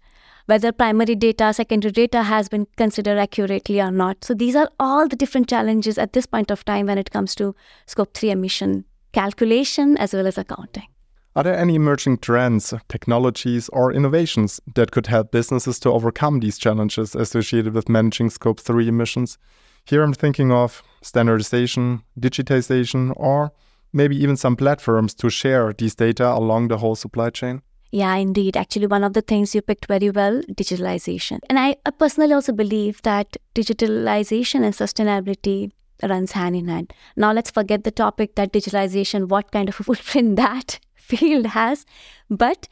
whether 0.47 0.73
primary 0.73 1.15
data, 1.15 1.53
secondary 1.53 1.93
data 1.93 2.23
has 2.23 2.49
been 2.49 2.67
considered 2.77 3.19
accurately 3.19 3.81
or 3.81 3.91
not. 3.91 4.25
So 4.25 4.35
these 4.35 4.55
are 4.55 4.71
all 4.79 5.09
the 5.09 5.17
different 5.17 5.49
challenges 5.49 5.99
at 5.99 6.13
this 6.13 6.27
point 6.27 6.51
of 6.51 6.65
time 6.65 6.87
when 6.87 6.99
it 6.99 7.11
comes 7.11 7.35
to 7.37 7.55
scope 7.87 8.15
3 8.15 8.31
emission 8.31 8.85
calculation 9.13 9.97
as 9.97 10.13
well 10.13 10.27
as 10.27 10.37
accounting. 10.37 10.89
Are 11.37 11.43
there 11.43 11.59
any 11.59 11.75
emerging 11.75 12.19
trends, 12.19 12.75
technologies, 12.89 13.69
or 13.71 13.93
innovations 13.93 14.61
that 14.75 14.93
could 14.93 15.07
help 15.07 15.33
businesses 15.33 15.81
to 15.81 15.91
overcome 15.91 16.41
these 16.41 16.59
challenges 16.59 17.15
associated 17.15 17.75
with 17.75 17.89
managing 17.89 18.31
scope 18.31 18.61
3 18.61 18.87
emissions? 18.87 19.39
Here 19.85 20.03
I'm 20.03 20.13
thinking 20.13 20.53
of 20.53 20.83
standardization, 21.03 22.03
digitization, 22.21 23.13
or 23.17 23.53
maybe 23.93 24.17
even 24.17 24.37
some 24.37 24.57
platforms 24.57 25.15
to 25.15 25.31
share 25.31 25.73
these 25.73 25.95
data 25.95 26.33
along 26.33 26.69
the 26.69 26.79
whole 26.79 26.95
supply 26.95 27.31
chain. 27.31 27.63
Yeah, 27.95 28.17
indeed. 28.17 28.57
Actually, 28.57 28.89
one 28.89 29.05
of 29.05 29.13
the 29.13 29.23
things 29.23 29.55
you 29.55 29.63
picked 29.63 29.87
very 29.87 30.11
well 30.11 30.43
digitalization. 30.51 31.39
And 31.49 31.61
I, 31.61 31.77
personally 31.97 32.33
also 32.33 32.53
believe 32.53 33.01
that 33.03 33.37
digitalization 33.55 34.65
and 34.65 34.75
sustainability 34.75 35.71
runs 36.03 36.33
hand 36.33 36.57
in 36.57 36.67
hand. 36.67 36.93
Now, 37.15 37.31
let's 37.33 37.53
forget 37.53 37.85
the 37.85 37.93
topic 37.93 38.35
that 38.35 38.53
digitalization, 38.53 39.29
what 39.29 39.53
kind 39.53 39.69
of 39.69 39.79
a 39.79 39.85
footprint 39.91 40.35
that 40.35 40.81
field 40.97 41.47
has. 41.47 41.87
But 42.29 42.67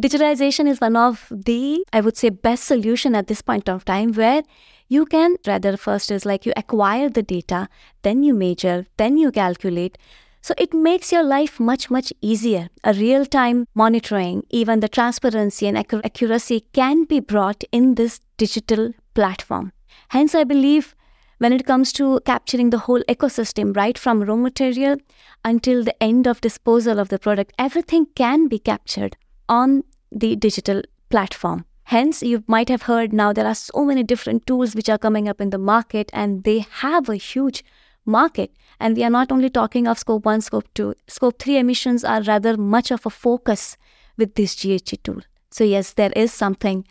digitalization 0.00 0.68
is 0.68 0.80
one 0.80 0.94
of 0.94 1.26
the, 1.32 1.84
I 1.92 2.00
would 2.00 2.16
say, 2.16 2.28
best 2.28 2.62
solution 2.62 3.16
at 3.16 3.26
this 3.26 3.42
point 3.42 3.68
of 3.68 3.84
time 3.84 4.12
where 4.12 4.44
you 4.86 5.04
can 5.04 5.34
rather 5.48 5.76
first 5.76 6.12
is 6.12 6.24
like 6.24 6.46
you 6.46 6.52
acquire 6.56 7.08
the 7.08 7.24
data, 7.24 7.68
then 8.02 8.22
you 8.22 8.34
measure, 8.34 8.86
then 8.98 9.18
you 9.18 9.32
calculate. 9.32 9.98
So 10.42 10.54
it 10.56 10.72
makes 10.72 11.12
your 11.12 11.22
life 11.22 11.60
much, 11.60 11.90
much 11.90 12.12
easier. 12.22 12.68
A 12.82 12.94
real 12.94 13.26
time 13.26 13.66
monitoring, 13.74 14.44
even 14.50 14.80
the 14.80 14.88
transparency 14.88 15.66
and 15.66 15.76
accuracy 15.76 16.64
can 16.72 17.04
be 17.04 17.20
brought 17.20 17.62
in 17.72 17.94
this 17.96 18.20
digital 18.38 18.92
platform. 19.14 19.72
Hence, 20.08 20.34
I 20.34 20.44
believe 20.44 20.94
when 21.38 21.52
it 21.52 21.66
comes 21.66 21.92
to 21.94 22.20
capturing 22.24 22.70
the 22.70 22.78
whole 22.78 23.02
ecosystem, 23.02 23.76
right 23.76 23.96
from 23.96 24.22
raw 24.22 24.36
material 24.36 24.96
until 25.44 25.84
the 25.84 26.02
end 26.02 26.26
of 26.26 26.40
disposal 26.40 26.98
of 26.98 27.08
the 27.08 27.18
product, 27.18 27.52
everything 27.58 28.06
can 28.14 28.48
be 28.48 28.58
captured 28.58 29.16
on 29.48 29.84
the 30.12 30.36
digital 30.36 30.82
platform. 31.08 31.64
Hence, 31.84 32.22
you 32.22 32.44
might 32.46 32.68
have 32.68 32.82
heard 32.82 33.12
now 33.12 33.32
there 33.32 33.46
are 33.46 33.54
so 33.54 33.84
many 33.84 34.02
different 34.02 34.46
tools 34.46 34.74
which 34.74 34.88
are 34.88 34.98
coming 34.98 35.28
up 35.28 35.40
in 35.40 35.50
the 35.50 35.58
market 35.58 36.10
and 36.12 36.44
they 36.44 36.60
have 36.60 37.08
a 37.08 37.16
huge 37.16 37.64
market. 38.04 38.52
And 38.78 38.96
we 38.96 39.04
are 39.04 39.10
not 39.10 39.30
only 39.30 39.50
talking 39.50 39.86
of 39.86 39.98
scope 39.98 40.24
1, 40.24 40.40
scope 40.40 40.68
2. 40.74 40.94
Scope 41.06 41.38
3 41.38 41.58
emissions 41.58 42.04
are 42.04 42.22
rather 42.22 42.56
much 42.56 42.90
of 42.90 43.04
a 43.06 43.10
focus 43.10 43.76
with 44.16 44.34
this 44.34 44.54
GHG 44.54 45.02
tool. 45.02 45.20
So, 45.50 45.64
yes, 45.64 45.94
there 45.94 46.12
is 46.14 46.32
something 46.32 46.86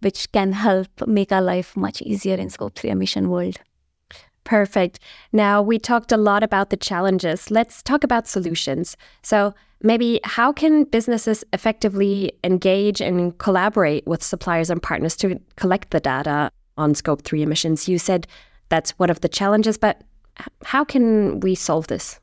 which 0.00 0.30
can 0.32 0.52
help 0.52 0.88
make 1.06 1.32
our 1.32 1.42
life 1.42 1.76
much 1.76 2.02
easier 2.02 2.36
in 2.36 2.50
scope 2.50 2.74
3 2.76 2.90
emission 2.90 3.30
world. 3.30 3.58
Perfect. 4.44 4.98
Now, 5.32 5.62
we 5.62 5.78
talked 5.78 6.10
a 6.12 6.16
lot 6.16 6.42
about 6.42 6.70
the 6.70 6.76
challenges. 6.76 7.50
Let's 7.50 7.82
talk 7.82 8.02
about 8.02 8.26
solutions. 8.26 8.96
So, 9.22 9.54
maybe 9.82 10.20
how 10.24 10.52
can 10.52 10.84
businesses 10.84 11.44
effectively 11.52 12.32
engage 12.42 13.00
and 13.00 13.36
collaborate 13.38 14.06
with 14.06 14.22
suppliers 14.22 14.70
and 14.70 14.82
partners 14.82 15.16
to 15.16 15.38
collect 15.56 15.90
the 15.90 16.00
data 16.00 16.50
on 16.76 16.94
scope 16.94 17.22
3 17.22 17.42
emissions? 17.42 17.88
You 17.88 17.98
said 17.98 18.26
that's 18.68 18.92
one 18.98 19.10
of 19.10 19.20
the 19.20 19.28
challenges, 19.28 19.78
but 19.78 20.02
how 20.64 20.84
can 20.84 21.40
we 21.40 21.54
solve 21.54 21.86
this? 21.88 22.20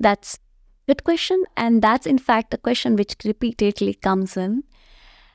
That's 0.00 0.34
a 0.34 0.92
good 0.92 1.04
question. 1.04 1.44
And 1.56 1.82
that's, 1.82 2.06
in 2.06 2.18
fact, 2.18 2.54
a 2.54 2.58
question 2.58 2.96
which 2.96 3.16
repeatedly 3.24 3.94
comes 3.94 4.36
in. 4.36 4.64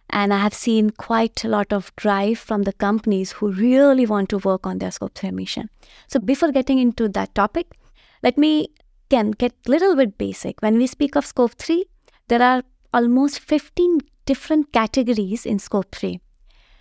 And 0.09 0.33
I 0.33 0.39
have 0.39 0.53
seen 0.53 0.89
quite 0.89 1.43
a 1.43 1.47
lot 1.47 1.71
of 1.71 1.95
drive 1.95 2.39
from 2.39 2.63
the 2.63 2.73
companies 2.73 3.33
who 3.33 3.51
really 3.51 4.07
want 4.07 4.29
to 4.29 4.39
work 4.39 4.65
on 4.65 4.79
their 4.79 4.91
scope 4.91 5.13
3 5.15 5.29
emission. 5.29 5.69
So 6.07 6.19
before 6.19 6.51
getting 6.51 6.79
into 6.79 7.07
that 7.09 7.35
topic, 7.35 7.77
let 8.23 8.37
me 8.37 8.69
again 9.07 9.31
get 9.31 9.53
a 9.67 9.71
little 9.71 9.95
bit 9.95 10.17
basic. 10.17 10.61
When 10.61 10.77
we 10.77 10.87
speak 10.87 11.15
of 11.15 11.25
scope 11.25 11.53
3, 11.53 11.85
there 12.27 12.41
are 12.41 12.63
almost 12.91 13.39
15 13.39 13.99
different 14.25 14.71
categories 14.73 15.45
in 15.45 15.59
scope 15.59 15.93
3. 15.93 16.19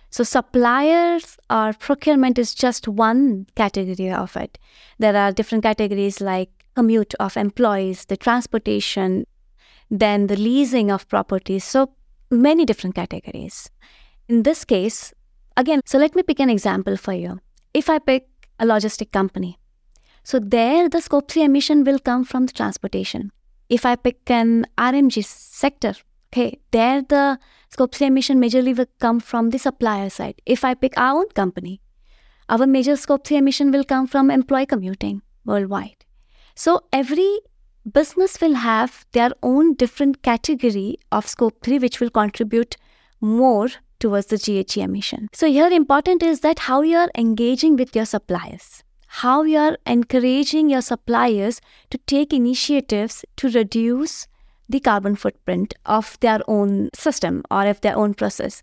So, 0.09 0.23
suppliers 0.23 1.37
or 1.49 1.73
procurement 1.73 2.39
is 2.39 2.55
just 2.55 2.87
one 2.87 3.45
category 3.55 4.11
of 4.11 4.35
it. 4.35 4.57
There 4.97 5.15
are 5.15 5.31
different 5.31 5.63
categories 5.63 6.19
like 6.19 6.49
commute 6.75 7.13
of 7.19 7.37
employees, 7.37 8.05
the 8.05 8.17
transportation, 8.17 9.25
then 9.91 10.27
the 10.27 10.35
leasing 10.35 10.91
of 10.91 11.07
properties. 11.07 11.63
So, 11.63 11.91
many 12.31 12.65
different 12.65 12.95
categories. 12.95 13.69
In 14.27 14.43
this 14.43 14.65
case, 14.65 15.13
again, 15.57 15.81
so 15.85 15.97
let 15.97 16.15
me 16.15 16.23
pick 16.23 16.39
an 16.39 16.49
example 16.49 16.97
for 16.97 17.13
you. 17.13 17.39
If 17.73 17.89
I 17.89 17.99
pick 17.99 18.27
a 18.59 18.65
logistic 18.65 19.11
company, 19.11 19.59
So 20.23 20.37
there 20.37 20.89
the 20.89 21.01
scope 21.01 21.31
3 21.31 21.43
emission 21.43 21.83
will 21.83 21.99
come 21.99 22.23
from 22.23 22.45
the 22.45 22.53
transportation. 22.53 23.31
If 23.69 23.85
I 23.85 23.95
pick 23.95 24.29
an 24.29 24.67
RMG 24.77 25.23
sector, 25.25 25.93
okay, 26.31 26.59
there 26.71 27.01
the 27.01 27.39
scope 27.69 27.95
3 27.95 28.07
emission 28.07 28.39
majorly 28.41 28.75
will 28.77 28.87
come 28.99 29.19
from 29.19 29.49
the 29.49 29.59
supplier 29.59 30.09
side. 30.09 30.41
If 30.45 30.63
I 30.63 30.73
pick 30.73 30.97
our 30.97 31.19
own 31.19 31.29
company, 31.29 31.81
our 32.47 32.65
major 32.65 32.95
scope 32.95 33.25
3 33.25 33.37
emission 33.37 33.71
will 33.71 33.83
come 33.83 34.07
from 34.07 34.31
employee 34.31 34.65
commuting 34.65 35.21
worldwide. 35.45 36.05
So 36.55 36.81
every 36.91 37.39
business 37.91 38.39
will 38.41 38.55
have 38.55 39.05
their 39.13 39.31
own 39.41 39.73
different 39.75 40.21
category 40.21 40.97
of 41.11 41.27
scope 41.27 41.63
3 41.63 41.79
which 41.79 41.99
will 41.99 42.09
contribute 42.09 42.77
more 43.21 43.69
towards 43.99 44.27
the 44.27 44.37
GHG 44.37 44.81
emission. 44.83 45.27
So 45.33 45.47
here 45.47 45.67
important 45.67 46.23
is 46.23 46.39
that 46.41 46.59
how 46.59 46.81
you 46.81 46.97
are 46.97 47.09
engaging 47.15 47.75
with 47.75 47.95
your 47.95 48.05
suppliers. 48.05 48.83
How 49.07 49.43
you 49.43 49.57
are 49.57 49.77
encouraging 49.85 50.69
your 50.69 50.81
suppliers 50.81 51.61
to 51.89 51.97
take 51.97 52.31
initiatives 52.31 53.25
to 53.37 53.49
reduce 53.49 54.27
the 54.69 54.79
carbon 54.79 55.15
footprint 55.15 55.73
of 55.85 56.17
their 56.19 56.39
own 56.47 56.89
system 56.93 57.43
or 57.49 57.65
of 57.65 57.81
their 57.81 57.97
own 57.97 58.13
process. 58.13 58.61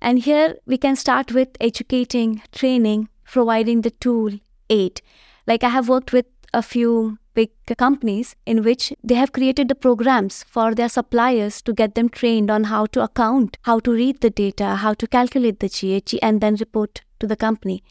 And 0.00 0.18
here 0.18 0.56
we 0.66 0.78
can 0.78 0.96
start 0.96 1.32
with 1.32 1.48
educating, 1.60 2.42
training, 2.52 3.08
providing 3.24 3.82
the 3.82 3.90
tool, 3.90 4.32
aid. 4.70 5.02
Like 5.46 5.62
I 5.62 5.68
have 5.68 5.88
worked 5.88 6.12
with 6.12 6.26
a 6.52 6.62
few 6.62 7.18
big 7.34 7.50
companies 7.76 8.34
in 8.46 8.62
which 8.62 8.92
they 9.04 9.14
have 9.14 9.32
created 9.32 9.68
the 9.68 9.74
programs 9.74 10.42
for 10.44 10.74
their 10.74 10.88
suppliers 10.88 11.60
to 11.62 11.72
get 11.72 11.94
them 11.94 12.08
trained 12.08 12.50
on 12.50 12.64
how 12.64 12.86
to 12.86 13.02
account, 13.02 13.58
how 13.62 13.78
to 13.80 13.92
read 13.92 14.20
the 14.22 14.30
data, 14.30 14.76
how 14.76 14.94
to 14.94 15.06
calculate 15.06 15.60
the 15.60 15.68
GHG, 15.68 16.18
and 16.22 16.40
then 16.40 16.56
report 16.56 17.02
to 17.20 17.26
the 17.26 17.36
company. 17.36 17.82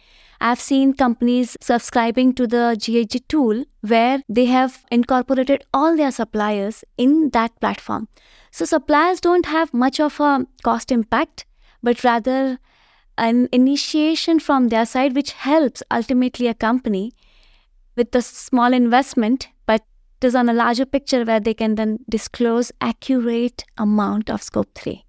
I've 0.42 0.60
seen 0.60 0.94
companies 0.94 1.58
subscribing 1.62 2.34
to 2.34 2.48
the 2.48 2.76
GHG 2.78 3.28
tool 3.28 3.66
where 3.82 4.22
they 4.28 4.46
have 4.46 4.86
incorporated 4.92 5.64
all 5.74 5.96
their 5.96 6.12
suppliers 6.12 6.84
in 6.98 7.30
that 7.32 7.60
platform. 7.60 8.08
So 8.52 8.66
suppliers 8.66 9.20
don't 9.22 9.46
have 9.46 9.74
much 9.74 10.00
of 10.00 10.20
a 10.20 10.46
cost 10.64 10.92
impact, 10.92 11.46
but 11.82 12.04
rather 12.04 12.60
an 13.18 13.48
initiation 13.52 14.40
from 14.40 14.68
their 14.68 14.86
side 14.86 15.16
which 15.16 15.32
helps 15.32 15.82
ultimately 15.90 16.48
a 16.48 16.54
company 16.54 17.14
with 17.96 18.14
a 18.14 18.22
small 18.22 18.74
investment, 18.74 19.48
but 19.66 19.82
it 20.22 20.28
is 20.28 20.36
on 20.36 20.50
a 20.50 20.54
larger 20.54 20.86
picture 20.86 21.24
where 21.24 21.40
they 21.40 21.54
can 21.54 21.76
then 21.76 22.00
disclose 22.10 22.72
accurate 22.82 23.64
amount 23.78 24.30
of 24.30 24.44
scope 24.44 24.70
3. 24.76 25.06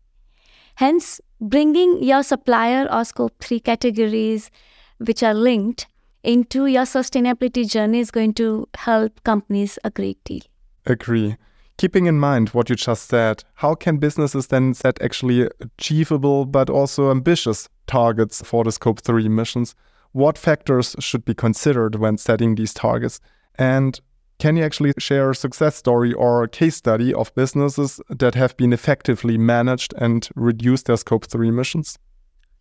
Hence, 0.77 1.21
bringing 1.41 2.03
your 2.03 2.23
supplier 2.23 2.87
or 2.93 3.05
scope 3.05 3.35
3 3.41 3.61
categories 3.61 4.51
which 4.99 5.23
are 5.23 5.35
linked 5.35 5.87
into 6.23 6.67
your 6.67 6.85
sustainability 6.85 7.69
journey 7.71 8.01
is 8.01 8.11
going 8.11 8.35
to 8.35 8.69
help 8.75 9.23
companies 9.25 9.79
a 9.85 9.91
great 9.91 10.23
deal. 10.25 10.43
Agree. 10.87 11.37
Keeping 11.79 12.07
in 12.07 12.19
mind 12.19 12.49
what 12.51 12.71
you 12.71 12.77
just 12.77 13.09
said, 13.09 13.45
how 13.55 13.75
can 13.75 13.99
businesses 13.99 14.47
then 14.47 14.73
set 14.73 15.01
actually 15.03 15.49
achievable 15.61 16.47
but 16.47 16.71
also 16.71 17.11
ambitious 17.11 17.69
targets 17.87 18.43
for 18.43 18.65
the 18.65 18.73
scope 18.73 19.01
3 19.01 19.27
emissions? 19.27 19.75
What 20.13 20.39
factors 20.39 20.97
should 20.99 21.25
be 21.25 21.35
considered 21.35 21.97
when 21.97 22.17
setting 22.17 22.55
these 22.55 22.73
targets? 22.73 23.21
And 23.59 24.01
can 24.39 24.57
you 24.57 24.65
actually 24.65 24.95
share 24.99 25.31
a 25.31 25.35
success 25.35 25.77
story 25.77 26.13
or 26.15 26.43
a 26.43 26.49
case 26.49 26.77
study 26.77 27.13
of 27.13 27.35
businesses 27.35 28.01
that 28.09 28.35
have 28.35 28.57
been 28.57 28.73
effectively 28.73 29.37
managed 29.37 29.95
and 29.99 30.29
reduced 30.35 30.87
their 30.87 30.97
scope 30.97 31.27
3 31.27 31.49
emissions? 31.49 31.99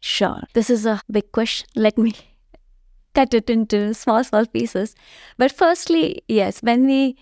Sure. 0.07 0.43
This 0.53 0.69
is 0.69 0.85
a 0.85 1.01
big 1.09 1.31
question. 1.31 1.67
Let 1.75 1.97
me 1.97 2.13
cut 3.15 3.33
it 3.33 3.49
into 3.49 3.91
small, 3.95 4.23
small 4.23 4.45
pieces. 4.45 4.95
But 5.35 5.51
firstly, 5.51 6.21
yes, 6.27 6.61
when 6.61 6.85
we 6.85 7.17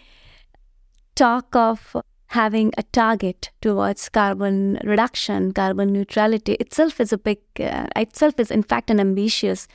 talk 1.16 1.56
of 1.56 1.96
having 2.28 2.74
a 2.78 2.84
target 2.84 3.52
towards 3.62 4.10
carbon 4.10 4.82
reduction, 4.84 5.54
carbon 5.54 5.94
neutrality 5.94 6.56
itself 6.56 7.00
is 7.00 7.13
a 7.13 7.17
big, 7.17 7.39
uh, 7.58 7.88
itself 7.96 8.38
is 8.38 8.52
in 8.52 8.63
fact 8.63 8.89
an 8.89 9.00
ambitious 9.00 9.65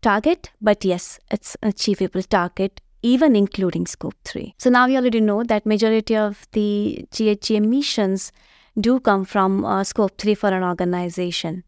target, 0.00 0.52
but 0.60 0.84
yes, 0.84 1.18
it's 1.32 1.56
an 1.60 1.70
achievable 1.70 2.22
target 2.22 2.80
even 3.02 3.36
including 3.36 3.86
scope 3.86 4.16
3 4.24 4.56
so 4.58 4.68
now 4.68 4.88
we 4.88 4.96
already 4.96 5.20
know 5.20 5.44
that 5.44 5.64
majority 5.64 6.16
of 6.16 6.48
the 6.50 7.06
ghg 7.12 7.54
emissions 7.54 8.32
do 8.80 8.98
come 8.98 9.24
from 9.24 9.64
uh, 9.64 9.84
scope 9.84 10.18
3 10.18 10.34
for 10.34 10.48
an 10.48 10.64
organization 10.64 11.62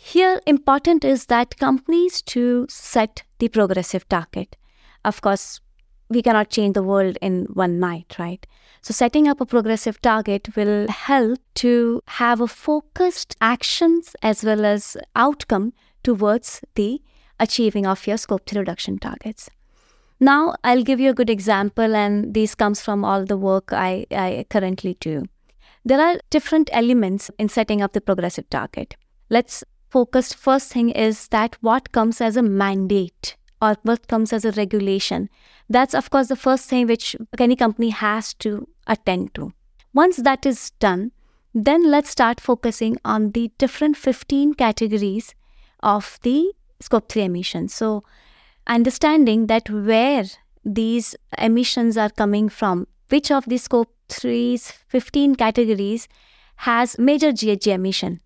here 0.00 0.40
important 0.46 1.04
is 1.04 1.26
that 1.26 1.56
companies 1.58 2.22
to 2.22 2.66
set 2.68 3.22
the 3.38 3.48
progressive 3.48 4.08
target 4.08 4.56
of 5.04 5.20
course 5.20 5.60
we 6.08 6.22
cannot 6.22 6.48
change 6.48 6.74
the 6.74 6.82
world 6.82 7.18
in 7.20 7.44
one 7.52 7.78
night 7.80 8.16
right 8.18 8.46
so 8.80 8.94
setting 8.94 9.26
up 9.28 9.40
a 9.40 9.46
progressive 9.46 10.00
target 10.00 10.54
will 10.56 10.88
help 10.88 11.38
to 11.54 12.00
have 12.06 12.40
a 12.40 12.46
focused 12.46 13.36
actions 13.40 14.14
as 14.22 14.44
well 14.44 14.64
as 14.64 14.96
outcome 15.16 15.72
towards 16.02 16.60
the 16.74 17.02
achieving 17.40 17.86
of 17.86 18.06
your 18.06 18.16
scope 18.16 18.46
3 18.46 18.60
reduction 18.60 18.98
targets. 18.98 19.48
Now, 20.20 20.54
I'll 20.64 20.82
give 20.82 21.00
you 21.00 21.10
a 21.10 21.14
good 21.14 21.30
example, 21.30 21.94
and 21.94 22.34
this 22.34 22.54
comes 22.54 22.80
from 22.80 23.04
all 23.04 23.24
the 23.24 23.36
work 23.36 23.72
I, 23.72 24.06
I 24.10 24.46
currently 24.50 24.96
do. 25.00 25.24
There 25.84 26.00
are 26.00 26.18
different 26.30 26.70
elements 26.72 27.30
in 27.38 27.48
setting 27.48 27.82
up 27.82 27.92
the 27.92 28.00
progressive 28.00 28.50
target. 28.50 28.96
Let's 29.30 29.62
focus 29.88 30.32
first 30.32 30.72
thing 30.72 30.90
is 30.90 31.28
that 31.28 31.56
what 31.60 31.92
comes 31.92 32.20
as 32.20 32.36
a 32.36 32.42
mandate 32.42 33.36
or 33.60 33.76
what 33.82 34.06
comes 34.08 34.32
as 34.32 34.44
a 34.44 34.52
regulation. 34.52 35.28
That's, 35.68 35.94
of 35.94 36.10
course, 36.10 36.28
the 36.28 36.36
first 36.36 36.68
thing 36.68 36.86
which 36.86 37.16
any 37.38 37.56
company 37.56 37.90
has 37.90 38.34
to 38.34 38.68
attend 38.86 39.34
to. 39.34 39.52
Once 39.92 40.16
that 40.18 40.46
is 40.46 40.70
done, 40.78 41.12
then 41.54 41.90
let's 41.90 42.10
start 42.10 42.40
focusing 42.40 42.98
on 43.04 43.32
the 43.32 43.50
different 43.58 43.96
15 43.96 44.54
categories 44.54 45.34
of 45.80 46.18
the 46.22 46.52
scope 46.80 47.08
3 47.08 47.24
emissions. 47.24 47.74
So, 47.74 48.04
understanding 48.66 49.46
that 49.46 49.68
where 49.68 50.24
these 50.64 51.16
emissions 51.36 51.96
are 51.96 52.10
coming 52.10 52.48
from, 52.48 52.86
which 53.08 53.30
of 53.30 53.46
the 53.46 53.58
scope 53.58 53.92
3's 54.08 54.70
15 54.70 55.34
categories 55.34 56.08
has 56.56 56.98
major 56.98 57.32
GHG 57.32 57.72
emission. 57.72 58.20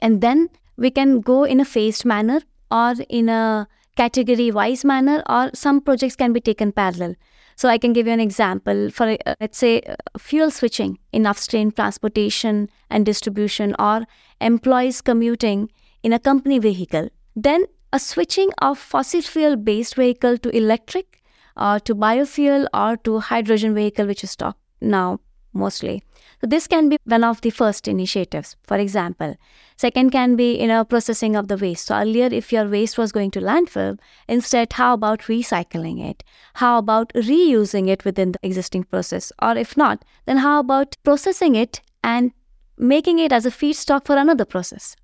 And 0.00 0.20
then 0.20 0.50
we 0.76 0.90
can 0.90 1.20
go 1.20 1.44
in 1.44 1.60
a 1.60 1.64
phased 1.64 2.04
manner 2.04 2.40
or 2.70 2.94
in 3.08 3.28
a 3.28 3.68
category 3.96 4.50
wise 4.50 4.84
manner, 4.84 5.22
or 5.28 5.50
some 5.54 5.80
projects 5.80 6.16
can 6.16 6.32
be 6.32 6.40
taken 6.40 6.72
parallel. 6.72 7.14
So, 7.54 7.70
I 7.70 7.78
can 7.78 7.94
give 7.94 8.06
you 8.06 8.12
an 8.12 8.20
example 8.20 8.90
for, 8.90 9.16
uh, 9.24 9.34
let's 9.40 9.56
say, 9.56 9.80
uh, 9.80 9.96
fuel 10.18 10.50
switching 10.50 10.98
in 11.12 11.24
upstream 11.24 11.70
transportation 11.70 12.68
and 12.90 13.06
distribution, 13.06 13.74
or 13.78 14.02
employees 14.40 15.00
commuting 15.00 15.70
in 16.02 16.12
a 16.12 16.18
company 16.18 16.58
vehicle. 16.58 17.08
Then 17.34 17.64
a 17.92 17.98
switching 17.98 18.50
of 18.58 18.78
fossil 18.78 19.22
fuel 19.22 19.56
based 19.56 19.94
vehicle 19.94 20.36
to 20.38 20.50
electric 20.50 21.22
or 21.56 21.80
to 21.80 21.94
biofuel 21.94 22.66
or 22.74 22.96
to 22.98 23.20
hydrogen 23.20 23.74
vehicle 23.74 24.06
which 24.06 24.22
is 24.22 24.36
talked 24.36 24.60
now 24.80 25.20
mostly 25.52 26.02
so 26.46 26.50
this 26.50 26.68
can 26.68 26.88
be 26.88 26.96
one 27.04 27.24
of 27.24 27.40
the 27.40 27.50
first 27.50 27.88
initiatives. 27.88 28.56
For 28.62 28.76
example 28.76 29.36
second 29.76 30.10
can 30.10 30.36
be 30.36 30.60
you 30.60 30.68
know 30.68 30.84
processing 30.84 31.34
of 31.34 31.48
the 31.48 31.56
waste. 31.56 31.86
So 31.86 31.96
earlier 31.96 32.26
if 32.26 32.52
your 32.52 32.68
waste 32.68 32.96
was 32.96 33.10
going 33.10 33.32
to 33.32 33.40
landfill 33.40 33.98
instead 34.28 34.72
how 34.74 34.94
about 34.94 35.22
recycling 35.22 36.08
it? 36.08 36.22
How 36.54 36.78
about 36.78 37.12
reusing 37.14 37.88
it 37.88 38.04
within 38.04 38.32
the 38.32 38.38
existing 38.42 38.84
process? 38.84 39.32
Or 39.42 39.56
if 39.56 39.76
not 39.76 40.04
then 40.26 40.36
how 40.36 40.60
about 40.60 40.94
processing 41.02 41.56
it 41.56 41.80
and 42.04 42.30
making 42.78 43.18
it 43.18 43.32
as 43.32 43.44
a 43.44 43.50
feedstock 43.50 44.06
for 44.06 44.16
another 44.16 44.44
process 44.44 44.94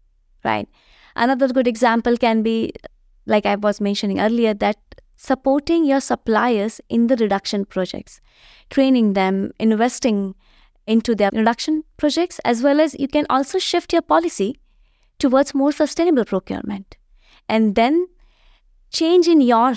right? 0.44 0.68
Another 1.14 1.48
good 1.48 1.68
example 1.68 2.16
can 2.16 2.42
be, 2.42 2.72
like 3.26 3.46
I 3.46 3.57
was 3.57 3.81
mentioning 3.81 4.18
earlier, 4.18 4.55
that 4.55 4.78
supporting 5.16 5.85
your 5.85 6.00
suppliers 6.00 6.81
in 6.88 7.07
the 7.07 7.16
reduction 7.16 7.64
projects, 7.64 8.20
training 8.70 9.12
them, 9.12 9.52
investing 9.61 10.35
into 10.86 11.14
their 11.14 11.30
reduction 11.32 11.84
projects, 11.96 12.38
as 12.44 12.62
well 12.62 12.80
as 12.80 12.96
you 12.98 13.08
can 13.08 13.26
also 13.30 13.58
shift 13.58 13.92
your 13.92 14.02
policy 14.02 14.58
towards 15.18 15.54
more 15.54 15.72
sustainable 15.72 16.24
procurement. 16.24 16.96
And 17.48 17.74
then 17.74 18.08
change 18.90 19.28
in 19.28 19.40
your 19.40 19.74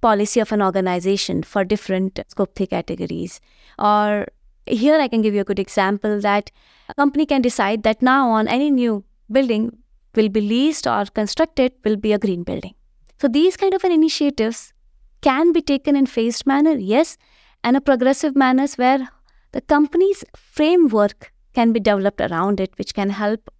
policy 0.00 0.40
of 0.40 0.52
an 0.52 0.62
organization 0.62 1.42
for 1.42 1.64
different 1.64 2.20
scope 2.28 2.54
3 2.54 2.66
categories. 2.66 3.40
Or 3.78 4.26
here 4.66 4.98
I 4.98 5.08
can 5.08 5.22
give 5.22 5.34
you 5.34 5.40
a 5.40 5.44
good 5.44 5.58
example 5.58 6.20
that 6.20 6.50
a 6.88 6.94
company 6.94 7.26
can 7.26 7.42
decide 7.42 7.82
that 7.82 8.02
now 8.02 8.30
on 8.30 8.48
any 8.48 8.70
new 8.70 9.04
building, 9.30 9.78
will 10.14 10.28
be 10.30 10.40
leased 10.40 10.86
or 10.86 11.04
constructed 11.04 11.72
will 11.84 11.96
be 11.96 12.12
a 12.12 12.18
green 12.18 12.42
building. 12.42 12.74
So 13.20 13.28
these 13.28 13.56
kind 13.56 13.74
of 13.74 13.84
an 13.84 13.92
initiatives 13.92 14.72
can 15.20 15.52
be 15.52 15.60
taken 15.60 15.96
in 15.96 16.06
phased 16.06 16.46
manner, 16.46 16.72
yes, 16.72 17.18
and 17.62 17.76
a 17.76 17.80
progressive 17.80 18.34
manners 18.34 18.76
where 18.76 19.08
the 19.56 19.62
company's 19.62 20.22
framework 20.36 21.32
can 21.54 21.72
be 21.72 21.80
developed 21.80 22.20
around 22.20 22.60
it, 22.60 22.76
which 22.76 22.92
can 22.92 23.08
help 23.08 23.50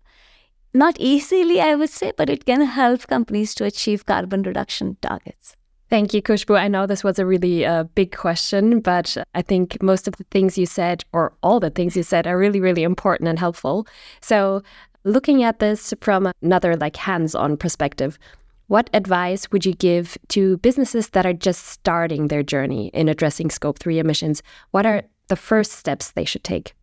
not 0.74 0.94
easily, 1.00 1.58
I 1.58 1.74
would 1.74 1.88
say, 1.88 2.12
but 2.14 2.28
it 2.28 2.44
can 2.44 2.60
help 2.60 3.06
companies 3.06 3.54
to 3.54 3.64
achieve 3.64 4.04
carbon 4.04 4.42
reduction 4.42 4.98
targets. 5.00 5.56
Thank 5.88 6.12
you, 6.12 6.20
Khushboo. 6.20 6.58
I 6.58 6.68
know 6.68 6.84
this 6.84 7.02
was 7.02 7.18
a 7.18 7.24
really 7.24 7.64
uh, 7.64 7.84
big 7.94 8.14
question, 8.14 8.80
but 8.80 9.16
I 9.34 9.40
think 9.40 9.82
most 9.82 10.06
of 10.06 10.16
the 10.18 10.24
things 10.24 10.58
you 10.58 10.66
said, 10.66 11.02
or 11.14 11.32
all 11.42 11.60
the 11.60 11.70
things 11.70 11.96
you 11.96 12.02
said, 12.02 12.26
are 12.26 12.36
really, 12.36 12.60
really 12.60 12.82
important 12.82 13.30
and 13.30 13.38
helpful. 13.38 13.86
So, 14.20 14.62
looking 15.04 15.44
at 15.44 15.60
this 15.60 15.94
from 16.02 16.30
another 16.42 16.76
like 16.76 16.96
hands-on 16.96 17.56
perspective, 17.56 18.18
what 18.66 18.90
advice 18.92 19.50
would 19.50 19.64
you 19.64 19.72
give 19.72 20.18
to 20.28 20.58
businesses 20.58 21.10
that 21.10 21.24
are 21.24 21.32
just 21.32 21.68
starting 21.68 22.28
their 22.28 22.42
journey 22.42 22.88
in 22.88 23.08
addressing 23.08 23.48
scope 23.48 23.78
3 23.78 23.98
emissions? 23.98 24.42
What 24.72 24.84
are 24.84 25.02
the 25.28 25.36
first 25.36 25.72
steps 25.72 26.10
they 26.10 26.24
should 26.24 26.44
take? 26.44 26.74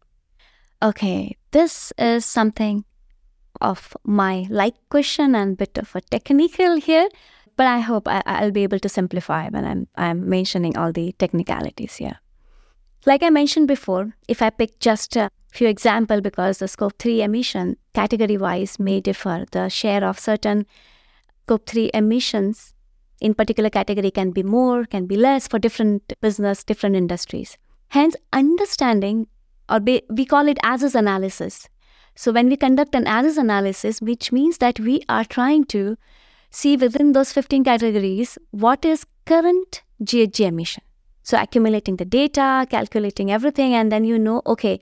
Okay, 0.82 1.38
this 1.52 1.94
is 1.98 2.26
something 2.26 2.86
of 3.62 3.96
my 4.04 4.46
like 4.50 4.76
question 4.90 5.36
and 5.36 5.58
bit 5.58 5.78
of 5.78 5.96
a 5.96 6.02
technical 6.02 6.78
here, 6.78 7.08
but 7.56 7.68
I 7.68 7.80
hope 7.80 8.08
I, 8.08 8.44
will 8.44 8.52
be 8.52 8.64
able 8.64 8.80
to 8.80 8.90
simplify 8.90 9.50
when 9.50 9.66
I'm 9.66 9.88
I'm 9.96 10.30
mentioning 10.30 10.78
all 10.78 10.92
the 10.92 11.14
technicalities 11.14 11.96
here. 11.96 12.20
Like 13.06 13.24
I 13.24 13.30
mentioned 13.30 13.68
before, 13.68 14.16
if 14.28 14.42
I 14.42 14.50
pick 14.50 14.80
just 14.80 15.16
a 15.16 15.30
few 15.52 15.68
example 15.68 16.22
because 16.22 16.58
the 16.58 16.68
scope 16.68 16.94
3 17.00 17.22
emission 17.22 17.78
category 17.94 18.38
wise 18.38 18.80
may 18.80 19.02
differ, 19.02 19.46
the 19.52 19.70
share 19.70 20.04
of 20.04 20.20
certain 20.20 20.66
scope 21.46 21.66
3 21.68 21.92
emissions 21.94 22.74
in 23.22 23.34
particular 23.34 23.70
category 23.70 24.12
can 24.12 24.32
be 24.32 24.44
more, 24.44 24.86
can 24.86 25.06
be 25.06 25.16
less 25.16 25.48
for 25.48 25.60
different 25.60 26.14
business, 26.22 26.64
different 26.64 26.96
industries. 26.96 27.58
Hence, 27.94 28.16
understanding, 28.32 29.28
or 29.70 29.80
we 29.80 30.26
call 30.26 30.48
it 30.48 30.58
as 30.64 30.84
is 30.84 30.96
analysis. 30.96 31.70
So, 32.16 32.32
when 32.32 32.50
we 32.50 32.58
conduct 32.58 32.96
an 32.96 33.08
as 33.08 33.26
is 33.26 33.38
analysis, 33.38 34.02
which 34.02 34.32
means 34.32 34.58
that 34.60 34.80
we 34.80 35.02
are 35.10 35.26
trying 35.26 35.66
to 35.76 35.98
see 36.50 36.76
within 36.76 37.14
those 37.14 37.32
15 37.32 37.64
categories 37.64 38.38
what 38.52 38.86
is 38.86 39.06
current 39.26 39.82
GHG 40.04 40.48
emission. 40.48 40.84
So, 41.24 41.42
accumulating 41.42 41.98
the 41.98 42.06
data, 42.06 42.68
calculating 42.70 43.32
everything, 43.32 43.74
and 43.74 43.92
then 43.92 44.06
you 44.06 44.20
know, 44.20 44.42
okay, 44.46 44.82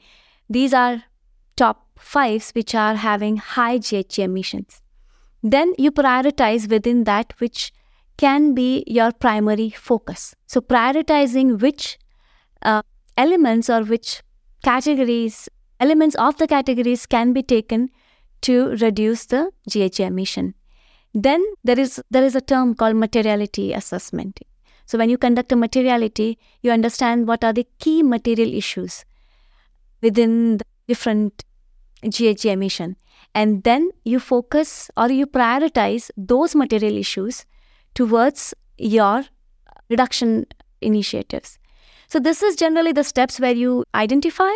these 0.49 0.73
are 0.73 1.03
top 1.55 1.87
fives 1.97 2.51
which 2.51 2.73
are 2.73 2.95
having 2.95 3.37
high 3.37 3.77
GHG 3.77 4.23
emissions 4.23 4.81
then 5.43 5.73
you 5.77 5.91
prioritize 5.91 6.69
within 6.69 7.03
that 7.05 7.33
which 7.39 7.73
can 8.17 8.53
be 8.53 8.83
your 8.85 9.11
primary 9.11 9.69
focus. 9.71 10.35
So, 10.45 10.61
prioritizing 10.61 11.59
which 11.59 11.97
uh, 12.61 12.83
elements 13.17 13.69
or 13.69 13.83
which 13.83 14.21
categories, 14.63 15.49
elements 15.79 16.15
of 16.15 16.37
the 16.37 16.47
categories 16.47 17.05
can 17.05 17.33
be 17.33 17.43
taken 17.43 17.89
to 18.41 18.75
reduce 18.77 19.25
the 19.25 19.51
GHG 19.69 20.05
emission. 20.05 20.55
Then 21.13 21.43
there 21.63 21.79
is 21.79 22.01
there 22.09 22.23
is 22.23 22.35
a 22.35 22.41
term 22.41 22.73
called 22.73 22.95
materiality 22.95 23.73
assessment. 23.73 24.39
So 24.85 24.97
when 24.97 25.09
you 25.09 25.17
conduct 25.17 25.51
a 25.51 25.55
materiality, 25.55 26.37
you 26.61 26.71
understand 26.71 27.27
what 27.27 27.43
are 27.43 27.53
the 27.53 27.67
key 27.79 28.03
material 28.03 28.53
issues 28.53 29.05
within 30.01 30.57
the 30.57 30.65
different 30.87 31.43
GHG 32.03 32.51
emission 32.51 32.95
and 33.33 33.63
then 33.63 33.89
you 34.03 34.19
focus 34.19 34.89
or 34.97 35.09
you 35.09 35.27
prioritize 35.27 36.09
those 36.17 36.55
material 36.55 36.97
issues 36.97 37.45
towards 37.93 38.53
your 38.77 39.23
reduction 39.89 40.45
initiatives. 40.81 41.59
So, 42.11 42.19
this 42.19 42.43
is 42.43 42.57
generally 42.57 42.91
the 42.91 43.05
steps 43.05 43.39
where 43.39 43.53
you 43.53 43.85
identify, 43.95 44.51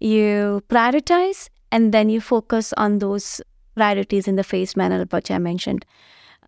you 0.00 0.64
prioritize, 0.68 1.48
and 1.70 1.94
then 1.94 2.10
you 2.10 2.20
focus 2.20 2.72
on 2.72 2.98
those 2.98 3.40
priorities 3.76 4.26
in 4.26 4.34
the 4.34 4.42
phased 4.42 4.76
manner, 4.76 5.04
which 5.08 5.30
I 5.30 5.38
mentioned 5.38 5.86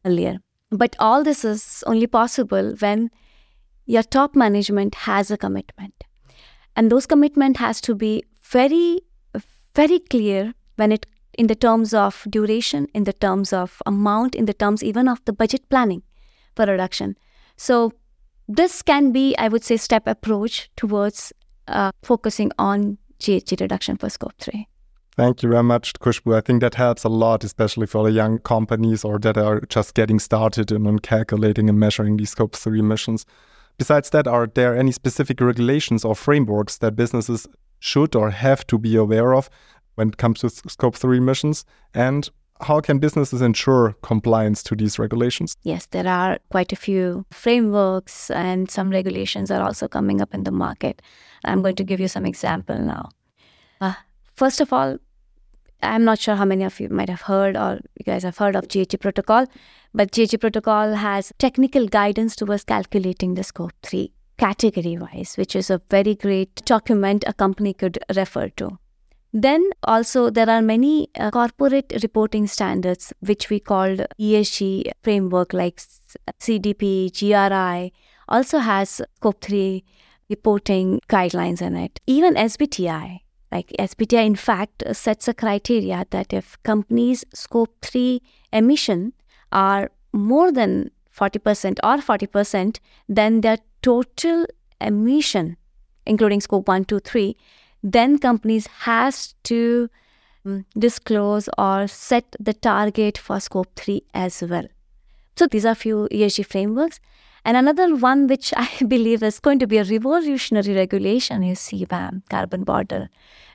earlier. 0.04 0.38
But 0.72 0.96
all 0.98 1.22
this 1.22 1.44
is 1.44 1.84
only 1.86 2.08
possible 2.08 2.74
when 2.80 3.10
your 3.86 4.02
top 4.02 4.34
management 4.34 4.96
has 4.96 5.30
a 5.30 5.36
commitment. 5.36 6.02
And 6.74 6.90
those 6.90 7.06
commitment 7.06 7.58
has 7.58 7.80
to 7.82 7.94
be 7.94 8.24
very, 8.42 9.02
very 9.76 10.00
clear 10.00 10.52
when 10.74 10.90
it 10.90 11.06
in 11.38 11.46
the 11.46 11.54
terms 11.54 11.94
of 11.94 12.26
duration, 12.28 12.88
in 12.92 13.04
the 13.04 13.12
terms 13.12 13.52
of 13.52 13.80
amount, 13.86 14.34
in 14.34 14.46
the 14.46 14.54
terms 14.54 14.82
even 14.82 15.06
of 15.06 15.24
the 15.26 15.32
budget 15.32 15.68
planning 15.68 16.02
for 16.56 16.66
reduction. 16.66 17.16
So, 17.56 17.92
this 18.50 18.82
can 18.82 19.12
be, 19.12 19.36
I 19.38 19.48
would 19.48 19.64
say, 19.64 19.76
step 19.76 20.06
approach 20.06 20.70
towards 20.76 21.32
uh, 21.68 21.92
focusing 22.02 22.50
on 22.58 22.98
GHG 23.20 23.60
reduction 23.60 23.96
for 23.96 24.10
scope 24.10 24.34
3. 24.38 24.66
Thank 25.16 25.42
you 25.42 25.50
very 25.50 25.62
much, 25.62 25.92
Khushboo. 25.94 26.34
I 26.34 26.40
think 26.40 26.60
that 26.60 26.74
helps 26.74 27.04
a 27.04 27.08
lot, 27.08 27.44
especially 27.44 27.86
for 27.86 28.04
the 28.04 28.10
young 28.10 28.38
companies 28.38 29.04
or 29.04 29.18
that 29.20 29.36
are 29.36 29.60
just 29.68 29.94
getting 29.94 30.18
started 30.18 30.72
in 30.72 30.98
calculating 31.00 31.68
and 31.68 31.78
measuring 31.78 32.16
these 32.16 32.30
scope 32.30 32.56
3 32.56 32.80
emissions. 32.80 33.24
Besides 33.78 34.10
that, 34.10 34.26
are 34.26 34.46
there 34.46 34.76
any 34.76 34.92
specific 34.92 35.40
regulations 35.40 36.04
or 36.04 36.14
frameworks 36.14 36.78
that 36.78 36.96
businesses 36.96 37.46
should 37.78 38.16
or 38.16 38.30
have 38.30 38.66
to 38.66 38.78
be 38.78 38.96
aware 38.96 39.34
of 39.34 39.48
when 39.94 40.08
it 40.08 40.16
comes 40.16 40.40
to 40.40 40.50
scope 40.50 40.96
3 40.96 41.18
emissions 41.18 41.64
and 41.94 42.30
how 42.60 42.80
can 42.80 42.98
businesses 42.98 43.40
ensure 43.42 43.96
compliance 44.02 44.62
to 44.64 44.76
these 44.76 44.98
regulations? 44.98 45.56
Yes, 45.62 45.86
there 45.86 46.06
are 46.06 46.38
quite 46.50 46.72
a 46.72 46.76
few 46.76 47.24
frameworks 47.30 48.30
and 48.30 48.70
some 48.70 48.90
regulations 48.90 49.50
are 49.50 49.62
also 49.62 49.88
coming 49.88 50.20
up 50.20 50.34
in 50.34 50.44
the 50.44 50.50
market. 50.50 51.02
I'm 51.44 51.62
going 51.62 51.76
to 51.76 51.84
give 51.84 52.00
you 52.00 52.08
some 52.08 52.26
example 52.26 52.78
now. 52.78 53.10
Uh, 53.80 53.94
first 54.34 54.60
of 54.60 54.72
all, 54.72 54.98
I'm 55.82 56.04
not 56.04 56.18
sure 56.18 56.36
how 56.36 56.44
many 56.44 56.64
of 56.64 56.78
you 56.78 56.88
might 56.90 57.08
have 57.08 57.22
heard 57.22 57.56
or 57.56 57.80
you 57.98 58.04
guys 58.04 58.22
have 58.22 58.36
heard 58.36 58.54
of 58.54 58.68
GHG 58.68 59.00
protocol, 59.00 59.46
but 59.94 60.12
GHG 60.12 60.40
protocol 60.40 60.94
has 60.94 61.32
technical 61.38 61.86
guidance 61.88 62.36
towards 62.36 62.64
calculating 62.64 63.34
the 63.34 63.42
scope 63.42 63.72
3 63.82 64.12
category 64.36 64.96
wise, 64.98 65.36
which 65.36 65.56
is 65.56 65.70
a 65.70 65.80
very 65.90 66.14
great 66.14 66.64
document 66.64 67.24
a 67.26 67.32
company 67.32 67.72
could 67.72 67.98
refer 68.16 68.48
to. 68.50 68.78
Then 69.32 69.70
also 69.84 70.28
there 70.28 70.50
are 70.50 70.60
many 70.60 71.08
uh, 71.18 71.30
corporate 71.30 71.92
reporting 72.02 72.46
standards 72.46 73.12
which 73.20 73.48
we 73.48 73.60
called 73.60 74.04
ESG 74.18 74.90
framework 75.02 75.52
like 75.52 75.80
CDP, 76.40 77.12
GRI 77.12 77.92
also 78.28 78.58
has 78.58 79.00
scope 79.16 79.40
3 79.40 79.84
reporting 80.28 81.00
guidelines 81.08 81.62
in 81.62 81.76
it. 81.76 82.00
Even 82.06 82.34
SBTI, 82.34 83.20
like 83.52 83.72
SBTI 83.78 84.26
in 84.26 84.36
fact 84.36 84.82
sets 84.92 85.28
a 85.28 85.34
criteria 85.34 86.06
that 86.10 86.32
if 86.32 86.60
companies 86.64 87.24
scope 87.32 87.74
3 87.82 88.20
emission 88.52 89.12
are 89.52 89.90
more 90.12 90.50
than 90.50 90.90
40% 91.16 91.78
or 91.84 91.98
40%, 91.98 92.78
then 93.08 93.42
their 93.42 93.58
total 93.82 94.46
emission 94.80 95.56
including 96.06 96.40
scope 96.40 96.66
1, 96.66 96.86
2, 96.86 96.98
3 97.00 97.36
then 97.82 98.18
companies 98.18 98.66
has 98.80 99.34
to 99.44 99.88
um, 100.44 100.64
disclose 100.78 101.48
or 101.58 101.86
set 101.86 102.36
the 102.38 102.54
target 102.54 103.18
for 103.18 103.40
scope 103.40 103.68
3 103.76 104.02
as 104.14 104.42
well. 104.42 104.66
So 105.36 105.46
these 105.46 105.64
are 105.64 105.74
few 105.74 106.08
esg 106.10 106.44
frameworks. 106.46 107.00
And 107.44 107.56
another 107.56 107.96
one 107.96 108.26
which 108.26 108.52
i 108.56 108.68
believe 108.86 109.22
is 109.22 109.38
going 109.38 109.58
to 109.60 109.66
be 109.66 109.78
a 109.78 109.84
revolutionary 109.84 110.74
regulation 110.74 111.42
is 111.42 111.58
cbam 111.58 112.22
carbon 112.28 112.64
border 112.64 113.08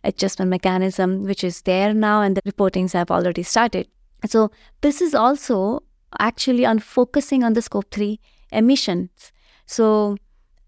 adjustment 0.03 0.49
mechanism 0.49 1.23
which 1.25 1.43
is 1.43 1.61
there 1.63 1.93
now 1.93 2.21
and 2.21 2.38
the 2.38 2.41
reportings 2.41 2.93
have 2.93 3.11
already 3.11 3.43
started. 3.43 3.88
So 4.25 4.51
this 4.81 5.01
is 5.01 5.13
also 5.13 5.83
actually 6.19 6.65
on 6.65 6.79
focusing 6.79 7.43
on 7.43 7.53
the 7.53 7.61
scope 7.61 7.91
3 7.91 8.19
emissions. 8.51 9.31
So 9.65 10.17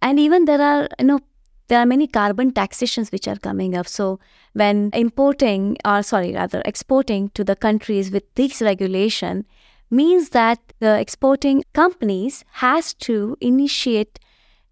and 0.02 0.20
even 0.20 0.46
there 0.46 0.62
are 0.62 0.88
you 1.00 1.06
know 1.06 1.20
there 1.68 1.80
are 1.80 1.86
many 1.86 2.08
carbon 2.08 2.52
taxations 2.52 3.12
which 3.12 3.28
are 3.28 3.36
coming 3.36 3.76
up. 3.76 3.88
So 3.88 4.20
when 4.54 4.90
importing 4.94 5.78
or 5.86 6.02
sorry, 6.04 6.34
rather 6.34 6.62
exporting 6.66 7.30
to 7.30 7.44
the 7.44 7.56
countries 7.56 8.12
with 8.12 8.24
this 8.36 8.62
regulation 8.62 9.46
means 9.90 10.30
that 10.30 10.60
the 10.80 11.00
exporting 11.00 11.64
companies 11.74 12.44
has 12.52 12.94
to 12.94 13.38
initiate 13.42 14.20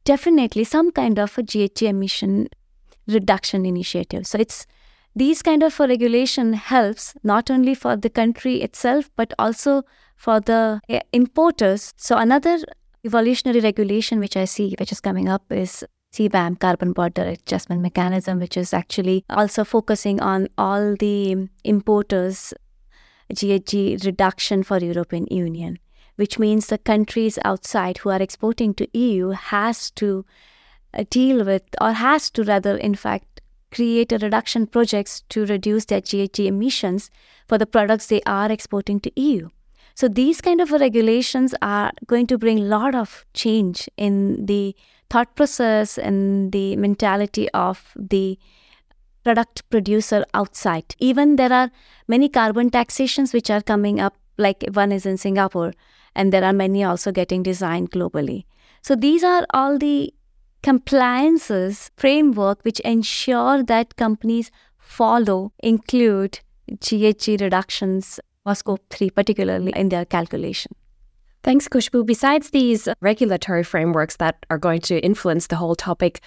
definitely 0.04 0.64
some 0.64 0.92
kind 0.92 1.20
of 1.20 1.38
a 1.38 1.44
GHG 1.44 1.88
emission 1.88 2.48
reduction 3.08 3.66
initiative. 3.66 4.26
So 4.28 4.38
it's 4.40 4.66
these 5.16 5.42
kind 5.42 5.64
of 5.64 5.80
a 5.80 5.88
regulation 5.88 6.54
helps 6.54 7.16
not 7.24 7.50
only 7.50 7.76
for 7.76 7.96
the 7.96 8.10
country 8.10 8.62
itself 8.62 9.10
but 9.16 9.34
also 9.40 9.84
for 10.18 10.40
the 10.40 10.82
eh, 10.90 11.00
importers. 11.14 11.94
So 11.98 12.18
another 12.18 12.60
evolutionary 13.06 13.62
regulation 13.62 14.20
which 14.20 14.36
I 14.36 14.46
see 14.46 14.76
which 14.80 14.92
is 14.92 15.00
coming 15.00 15.30
up 15.30 15.44
is 15.52 15.84
CBAM, 16.16 16.60
Carbon 16.60 16.94
Border 16.94 17.24
Adjustment 17.24 17.82
Mechanism, 17.82 18.40
which 18.40 18.56
is 18.56 18.74
actually 18.74 19.26
also 19.30 19.66
focusing 19.66 20.22
on 20.22 20.48
all 20.58 20.96
the 20.96 21.50
importers' 21.66 22.54
GHG 23.34 24.06
reduction 24.06 24.64
for 24.64 24.78
European 24.78 25.28
Union, 25.30 25.78
which 26.16 26.40
means 26.40 26.68
the 26.68 26.78
countries 26.78 27.38
outside 27.44 27.98
who 27.98 28.12
are 28.12 28.22
exporting 28.22 28.74
to 28.76 28.88
EU 28.98 29.30
has 29.32 29.92
to 29.92 30.26
uh, 30.94 31.04
deal 31.10 31.44
with 31.44 31.64
or 31.82 31.92
has 31.92 32.30
to 32.32 32.44
rather 32.44 32.78
in 32.78 32.96
fact 32.96 33.42
create 33.74 34.14
a 34.14 34.18
reduction 34.18 34.68
projects 34.68 35.22
to 35.28 35.46
reduce 35.46 35.84
their 35.84 36.00
GHG 36.00 36.46
emissions 36.46 37.12
for 37.46 37.58
the 37.58 37.66
products 37.66 38.08
they 38.08 38.22
are 38.26 38.50
exporting 38.50 39.02
to 39.02 39.12
EU. 39.20 39.50
So 39.96 40.08
these 40.08 40.40
kind 40.40 40.62
of 40.62 40.72
regulations 40.72 41.54
are 41.62 41.92
going 42.08 42.28
to 42.28 42.38
bring 42.38 42.60
a 42.60 42.70
lot 42.78 42.96
of 42.96 43.26
change 43.34 43.90
in 43.98 44.46
the 44.46 44.76
thought 45.10 45.36
process 45.36 45.98
and 45.98 46.52
the 46.52 46.76
mentality 46.76 47.50
of 47.52 47.92
the 47.96 48.38
product 49.24 49.68
producer 49.70 50.26
outside. 50.34 50.96
Even 51.00 51.36
there 51.36 51.52
are 51.52 51.72
many 52.08 52.30
carbon 52.30 52.70
taxations 52.70 53.34
which 53.34 53.50
are 53.50 53.62
coming 53.62 54.00
up, 54.00 54.16
like 54.38 54.64
one 54.74 54.92
is 54.92 55.06
in 55.06 55.18
Singapore, 55.18 55.74
and 56.16 56.32
there 56.32 56.44
are 56.44 56.54
many 56.54 56.84
also 56.84 57.12
getting 57.12 57.44
designed 57.44 57.92
globally. 57.92 58.46
So 58.82 58.96
these 58.96 59.24
are 59.24 59.46
all 59.54 59.78
the 59.78 60.14
compliances 60.62 61.92
framework 61.98 62.64
which 62.64 62.80
ensure 62.82 63.64
that 63.64 63.96
companies 63.96 64.52
follow 64.78 65.52
include 65.60 66.40
GHG 66.72 67.42
reductions 67.42 68.20
or 68.46 68.56
scope 68.56 68.82
3 68.90 69.10
particularly 69.10 69.74
in 69.76 69.90
their 69.90 70.06
calculation. 70.06 70.72
Thanks, 71.46 71.68
Khushboo. 71.68 72.08
Besides 72.08 72.50
these 72.50 72.88
regulatory 73.02 73.64
frameworks 73.64 74.16
that 74.16 74.44
are 74.50 74.58
going 74.58 74.82
to 74.82 75.00
influence 75.06 75.46
the 75.46 75.56
whole 75.56 75.76
topic, 75.76 76.22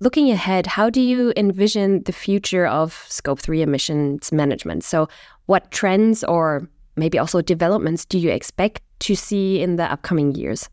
looking 0.00 0.28
ahead, 0.28 0.66
how 0.66 0.90
do 0.90 1.00
you 1.00 1.32
envision 1.36 2.02
the 2.02 2.12
future 2.12 2.66
of 2.66 3.06
Scope 3.08 3.38
3 3.38 3.62
emissions 3.62 4.32
management? 4.32 4.82
So, 4.82 5.08
what 5.46 5.70
trends 5.70 6.24
or 6.24 6.68
maybe 6.96 7.16
also 7.16 7.40
developments 7.40 8.04
do 8.04 8.18
you 8.18 8.30
expect 8.30 8.82
to 9.06 9.14
see 9.14 9.62
in 9.62 9.76
the 9.76 9.84
upcoming 9.84 10.34
years? 10.34 10.68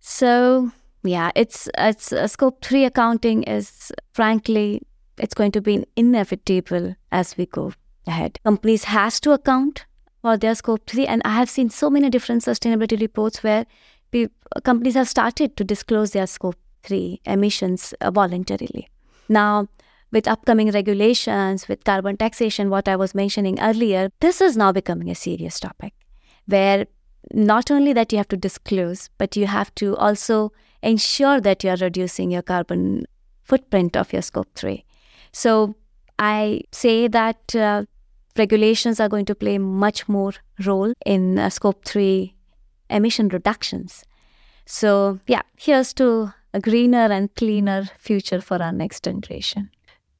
So, 0.00 0.70
yeah, 1.02 1.32
it's 1.34 1.68
it's 1.76 2.14
uh, 2.14 2.26
Scope 2.26 2.64
3 2.64 2.86
accounting 2.86 3.42
is 3.42 3.92
frankly 4.14 4.80
it's 5.18 5.34
going 5.34 5.52
to 5.52 5.60
be 5.60 5.84
inevitable 5.96 6.96
as 7.12 7.36
we 7.36 7.44
go 7.44 7.74
ahead. 8.06 8.38
Companies 8.42 8.84
has 8.84 9.20
to 9.20 9.32
account 9.32 9.84
their 10.34 10.54
scope 10.54 10.86
3 10.86 11.06
and 11.06 11.22
i 11.24 11.34
have 11.34 11.50
seen 11.50 11.68
so 11.68 11.90
many 11.90 12.08
different 12.08 12.42
sustainability 12.42 13.00
reports 13.00 13.42
where 13.42 13.66
companies 14.64 14.94
have 14.94 15.08
started 15.08 15.56
to 15.56 15.64
disclose 15.64 16.12
their 16.12 16.26
scope 16.26 16.56
3 16.84 17.20
emissions 17.26 17.92
uh, 18.00 18.10
voluntarily. 18.10 18.88
Now 19.28 19.68
with 20.12 20.28
upcoming 20.28 20.70
regulations 20.70 21.66
with 21.68 21.82
carbon 21.84 22.16
taxation 22.16 22.70
what 22.70 22.88
i 22.88 22.96
was 22.96 23.14
mentioning 23.14 23.58
earlier 23.60 24.10
this 24.20 24.40
is 24.40 24.56
now 24.56 24.70
becoming 24.76 25.10
a 25.10 25.14
serious 25.14 25.58
topic 25.58 25.92
where 26.46 26.86
not 27.32 27.70
only 27.70 27.92
that 27.92 28.12
you 28.12 28.18
have 28.18 28.28
to 28.28 28.36
disclose 28.36 29.10
but 29.18 29.36
you 29.36 29.46
have 29.46 29.74
to 29.74 29.96
also 29.96 30.52
ensure 30.82 31.40
that 31.40 31.64
you 31.64 31.70
are 31.70 31.76
reducing 31.80 32.30
your 32.30 32.42
carbon 32.42 33.04
footprint 33.42 33.96
of 33.96 34.12
your 34.12 34.22
scope 34.22 34.48
3 34.54 34.84
so 35.32 35.74
i 36.18 36.60
say 36.70 37.08
that 37.08 37.56
uh, 37.56 37.82
regulations 38.38 39.00
are 39.00 39.08
going 39.08 39.24
to 39.24 39.34
play 39.34 39.58
much 39.58 40.08
more 40.08 40.32
role 40.64 40.92
in 41.04 41.38
uh, 41.38 41.50
scope 41.50 41.84
3 41.84 42.34
emission 42.90 43.28
reductions 43.28 44.04
so 44.64 45.18
yeah 45.26 45.42
here's 45.56 45.92
to 45.92 46.32
a 46.54 46.60
greener 46.60 47.06
and 47.10 47.34
cleaner 47.34 47.88
future 47.98 48.40
for 48.40 48.62
our 48.62 48.72
next 48.72 49.04
generation 49.04 49.70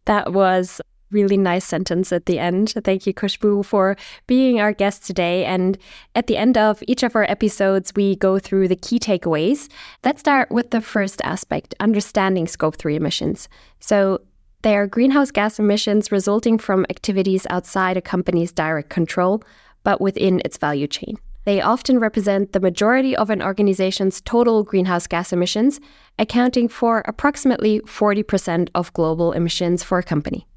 that 0.04 0.32
was 0.32 0.80
really 1.10 1.36
nice 1.36 1.64
sentence 1.64 2.12
at 2.12 2.26
the 2.26 2.38
end. 2.38 2.74
Thank 2.84 3.06
you, 3.06 3.14
Khushboo, 3.14 3.64
for 3.64 3.96
being 4.26 4.60
our 4.60 4.72
guest 4.72 5.04
today. 5.06 5.44
And 5.44 5.78
at 6.14 6.26
the 6.26 6.36
end 6.36 6.58
of 6.58 6.82
each 6.86 7.02
of 7.02 7.14
our 7.14 7.24
episodes, 7.24 7.92
we 7.94 8.16
go 8.16 8.38
through 8.38 8.68
the 8.68 8.76
key 8.76 8.98
takeaways. 8.98 9.68
Let's 10.04 10.20
start 10.20 10.50
with 10.50 10.70
the 10.70 10.80
first 10.80 11.20
aspect 11.24 11.74
understanding 11.80 12.46
scope 12.46 12.76
3 12.76 12.96
emissions. 12.96 13.48
So, 13.80 14.20
they 14.66 14.76
are 14.76 14.88
greenhouse 14.88 15.30
gas 15.30 15.60
emissions 15.60 16.10
resulting 16.10 16.58
from 16.58 16.84
activities 16.90 17.46
outside 17.50 17.96
a 17.96 18.02
company's 18.02 18.50
direct 18.50 18.90
control, 18.90 19.40
but 19.84 20.00
within 20.00 20.42
its 20.44 20.56
value 20.56 20.88
chain. 20.88 21.16
They 21.44 21.60
often 21.60 22.00
represent 22.00 22.52
the 22.52 22.58
majority 22.58 23.14
of 23.14 23.30
an 23.30 23.40
organization's 23.40 24.20
total 24.22 24.64
greenhouse 24.64 25.06
gas 25.06 25.32
emissions, 25.32 25.78
accounting 26.18 26.66
for 26.66 27.04
approximately 27.06 27.78
40% 27.82 28.68
of 28.74 28.92
global 28.92 29.30
emissions 29.30 29.84
for 29.84 29.98
a 29.98 30.02
company. 30.02 30.48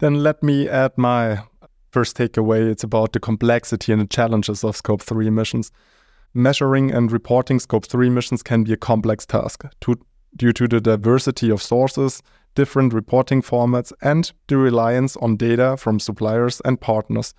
Then 0.00 0.22
let 0.22 0.42
me 0.42 0.68
add 0.68 0.92
my 0.98 1.38
first 1.92 2.18
takeaway. 2.18 2.70
It's 2.70 2.84
about 2.84 3.14
the 3.14 3.20
complexity 3.20 3.90
and 3.90 4.02
the 4.02 4.06
challenges 4.06 4.64
of 4.64 4.76
Scope 4.76 5.00
3 5.00 5.26
emissions. 5.26 5.72
Measuring 6.34 6.90
and 6.90 7.10
reporting 7.10 7.58
Scope 7.58 7.86
3 7.86 8.06
emissions 8.08 8.42
can 8.42 8.64
be 8.64 8.74
a 8.74 8.76
complex 8.76 9.24
task 9.24 9.64
to, 9.80 9.98
due 10.36 10.52
to 10.52 10.68
the 10.68 10.82
diversity 10.82 11.50
of 11.50 11.62
sources, 11.62 12.22
different 12.54 12.92
reporting 12.92 13.42
formats, 13.42 13.92
and 14.02 14.32
the 14.48 14.56
reliance 14.56 15.16
on 15.16 15.36
data 15.36 15.76
from 15.76 16.00
suppliers 16.00 16.60
and 16.64 16.80
partners. 16.80 17.34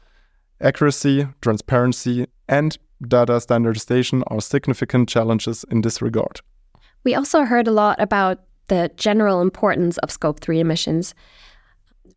Accuracy, 0.61 1.27
transparency, 1.41 2.27
and 2.47 2.77
data 3.07 3.39
standardization 3.41 4.23
are 4.27 4.41
significant 4.41 5.09
challenges 5.09 5.65
in 5.69 5.81
this 5.81 6.01
regard. 6.01 6.41
We 7.03 7.13
also 7.13 7.43
heard 7.43 7.67
a 7.67 7.71
lot 7.71 7.99
about 8.01 8.39
the 8.67 8.89
general 8.95 9.41
importance 9.41 9.97
of 9.99 10.11
Scope 10.11 10.39
3 10.39 10.59
emissions. 10.59 11.13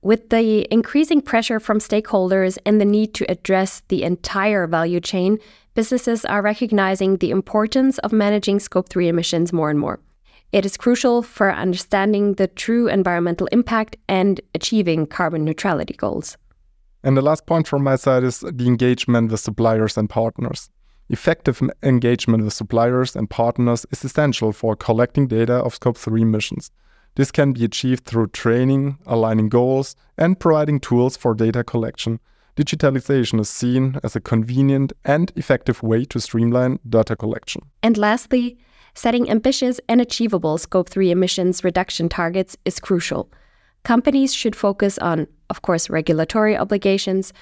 With 0.01 0.31
the 0.31 0.73
increasing 0.73 1.21
pressure 1.21 1.61
from 1.61 1.79
stakeholders 1.81 2.57
and 2.65 2.81
the 2.81 2.85
need 2.85 3.15
to 3.15 3.31
address 3.31 3.83
the 3.89 4.05
entire 4.05 4.67
value 4.67 5.01
chain, 5.01 5.39
businesses 5.75 6.25
are 6.25 6.41
recognizing 6.41 7.17
the 7.17 7.31
importance 7.31 7.99
of 7.99 8.13
managing 8.13 8.61
Scope 8.61 8.89
3 8.89 9.09
emissions 9.09 9.53
more 9.53 9.71
and 9.71 9.79
more. 9.79 10.01
It 10.51 10.65
is 10.65 10.79
crucial 10.79 11.23
for 11.23 11.53
understanding 11.53 12.35
the 12.35 12.47
true 12.47 12.89
environmental 12.89 13.49
impact 13.49 13.97
and 14.09 14.41
achieving 14.55 15.07
carbon 15.07 15.45
neutrality 15.45 15.93
goals. 15.95 16.39
And 17.05 17.17
the 17.17 17.23
last 17.23 17.45
point 17.45 17.69
from 17.69 17.85
my 17.85 17.97
side 17.97 18.25
is 18.25 18.41
the 18.41 18.67
engagement 18.67 19.31
with 19.31 19.41
suppliers 19.41 19.99
and 19.99 20.09
partners. 20.09 20.71
Effective 21.11 21.61
engagement 21.83 22.45
with 22.45 22.55
suppliers 22.55 23.15
and 23.15 23.29
partners 23.29 23.85
is 23.91 24.05
essential 24.05 24.53
for 24.53 24.75
collecting 24.75 25.27
data 25.27 25.55
of 25.55 25.75
Scope 25.75 25.99
3 25.99 26.23
emissions. 26.23 26.71
This 27.15 27.31
can 27.31 27.53
be 27.53 27.65
achieved 27.65 28.07
through 28.07 28.29
training, 28.29 28.97
aligning 29.07 29.51
goals, 29.51 29.97
and 30.17 30.41
providing 30.41 30.81
tools 30.81 31.17
for 31.17 31.35
data 31.35 31.63
collection. 31.63 32.21
Digitalization 32.57 33.39
is 33.39 33.51
seen 33.51 34.01
as 34.03 34.17
a 34.17 34.21
convenient 34.21 34.93
and 35.05 35.31
effective 35.37 35.83
way 35.83 36.05
to 36.07 36.21
streamline 36.21 36.79
data 36.89 37.17
collection. 37.17 37.63
And 37.83 37.99
lastly, 37.99 38.59
setting 38.99 39.31
ambitious 39.31 39.81
and 39.89 40.01
achievable 40.01 40.59
Scope 40.59 40.89
3 40.89 41.13
emissions 41.13 41.63
reduction 41.63 42.09
targets 42.09 42.57
is 42.65 42.81
crucial. 42.81 43.31
Companies 43.85 44.35
should 44.35 44.57
focus 44.57 44.99
on, 44.99 45.29
of 45.51 45.63
course, 45.63 45.89
regulatory 45.89 46.57
obligations, 46.57 47.33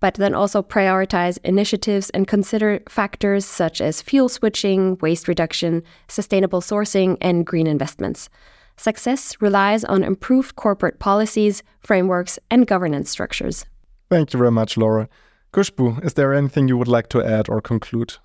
but 0.00 0.14
then 0.14 0.34
also 0.34 0.60
prioritize 0.60 1.38
initiatives 1.44 2.10
and 2.10 2.26
consider 2.26 2.80
factors 2.88 3.44
such 3.44 3.80
as 3.80 4.02
fuel 4.02 4.28
switching, 4.28 4.98
waste 5.00 5.28
reduction, 5.28 5.84
sustainable 6.08 6.60
sourcing, 6.60 7.16
and 7.20 7.46
green 7.46 7.68
investments. 7.68 8.28
Success 8.76 9.40
relies 9.40 9.84
on 9.84 10.02
improved 10.02 10.56
corporate 10.56 10.98
policies, 10.98 11.62
frameworks, 11.78 12.40
and 12.50 12.66
governance 12.66 13.08
structures. 13.08 13.64
Thank 14.10 14.32
you 14.32 14.38
very 14.38 14.50
much, 14.50 14.76
Laura. 14.76 15.08
Khushboo, 15.52 16.04
is 16.04 16.14
there 16.14 16.34
anything 16.34 16.66
you 16.66 16.76
would 16.76 16.88
like 16.88 17.08
to 17.10 17.22
add 17.22 17.48
or 17.48 17.60
conclude? 17.60 18.16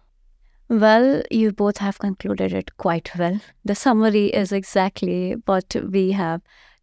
Well, 0.69 1.23
you 1.31 1.51
both 1.51 1.79
have 1.79 1.97
concluded 1.97 2.53
it 2.53 2.77
quite 2.77 3.11
well. 3.17 3.39
The 3.65 3.73
summary 3.73 4.27
is 4.27 4.51
exactly 4.51 5.33
what 5.45 5.75
we 5.91 6.11
have 6.11 6.41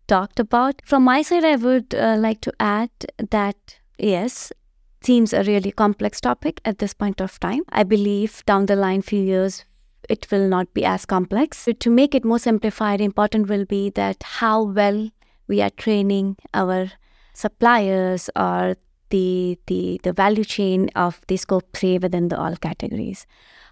talked 0.08 0.40
about. 0.40 0.82
From 0.84 1.04
my 1.04 1.22
side, 1.22 1.44
I 1.44 1.54
would 1.54 1.94
uh, 1.94 2.16
like 2.18 2.40
to 2.42 2.52
add 2.58 2.90
that 3.30 3.78
yes, 3.96 4.52
seems 5.02 5.32
a 5.32 5.44
really 5.44 5.70
complex 5.70 6.20
topic 6.20 6.60
at 6.64 6.78
this 6.78 6.94
point 6.94 7.20
of 7.20 7.38
time. 7.38 7.62
I 7.68 7.84
believe 7.84 8.44
down 8.44 8.66
the 8.66 8.74
line, 8.74 9.02
few 9.02 9.22
years, 9.22 9.64
it 10.08 10.26
will 10.32 10.48
not 10.48 10.74
be 10.74 10.84
as 10.84 11.06
complex. 11.06 11.68
To 11.78 11.90
make 11.90 12.12
it 12.12 12.24
more 12.24 12.40
simplified, 12.40 13.00
important 13.00 13.48
will 13.48 13.66
be 13.66 13.90
that 13.90 14.20
how 14.22 14.64
well 14.64 15.10
we 15.46 15.60
are 15.62 15.70
training 15.70 16.38
our 16.54 16.90
suppliers 17.34 18.30
or 18.34 18.74
the 19.10 19.56
the 19.66 20.00
the 20.02 20.12
value 20.12 20.44
chain 20.44 20.90
of 20.96 21.20
the 21.28 21.36
scope 21.36 21.68
3 21.74 21.98
within 21.98 22.26
the 22.28 22.36
all 22.36 22.56
categories 22.56 23.24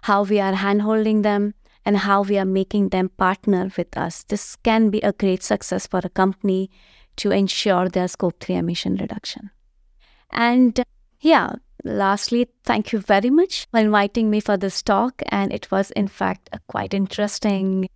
how 0.05 0.23
we 0.23 0.39
are 0.39 0.53
handholding 0.53 1.23
them, 1.23 1.53
and 1.83 1.97
how 1.97 2.21
we 2.21 2.37
are 2.37 2.45
making 2.45 2.89
them 2.89 3.09
partner 3.09 3.71
with 3.77 3.97
us. 3.97 4.23
This 4.23 4.55
can 4.55 4.89
be 4.89 4.99
a 5.01 5.13
great 5.13 5.43
success 5.43 5.87
for 5.87 6.01
a 6.03 6.09
company 6.09 6.69
to 7.17 7.31
ensure 7.31 7.89
their 7.89 8.07
scope 8.07 8.39
3 8.39 8.55
emission 8.55 8.95
reduction. 8.95 9.49
And 10.31 10.83
yeah, 11.21 11.53
lastly, 11.83 12.47
thank 12.63 12.91
you 12.91 12.99
very 12.99 13.29
much 13.29 13.67
for 13.71 13.79
inviting 13.79 14.29
me 14.29 14.41
for 14.41 14.57
this 14.57 14.81
talk. 14.83 15.21
And 15.29 15.53
it 15.53 15.71
was, 15.71 15.91
in 15.91 16.07
fact, 16.07 16.49
a 16.51 16.59
quite 16.67 16.93
interesting 16.93 17.87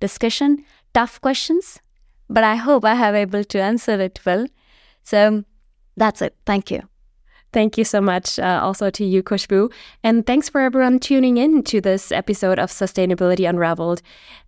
discussion. 0.00 0.64
Tough 0.92 1.20
questions, 1.20 1.80
but 2.28 2.44
I 2.44 2.56
hope 2.56 2.84
I 2.84 2.94
have 2.94 3.14
able 3.14 3.44
to 3.44 3.62
answer 3.62 4.00
it 4.00 4.20
well. 4.26 4.46
So 5.02 5.44
that's 5.96 6.20
it. 6.20 6.34
Thank 6.44 6.70
you. 6.70 6.82
Thank 7.54 7.78
you 7.78 7.84
so 7.84 8.00
much 8.00 8.40
uh, 8.40 8.58
also 8.60 8.90
to 8.90 9.04
you, 9.04 9.22
Khushboo. 9.22 9.72
And 10.02 10.26
thanks 10.26 10.48
for 10.48 10.60
everyone 10.60 10.98
tuning 10.98 11.36
in 11.36 11.62
to 11.62 11.80
this 11.80 12.10
episode 12.10 12.58
of 12.58 12.68
Sustainability 12.68 13.48
Unraveled. 13.48 14.02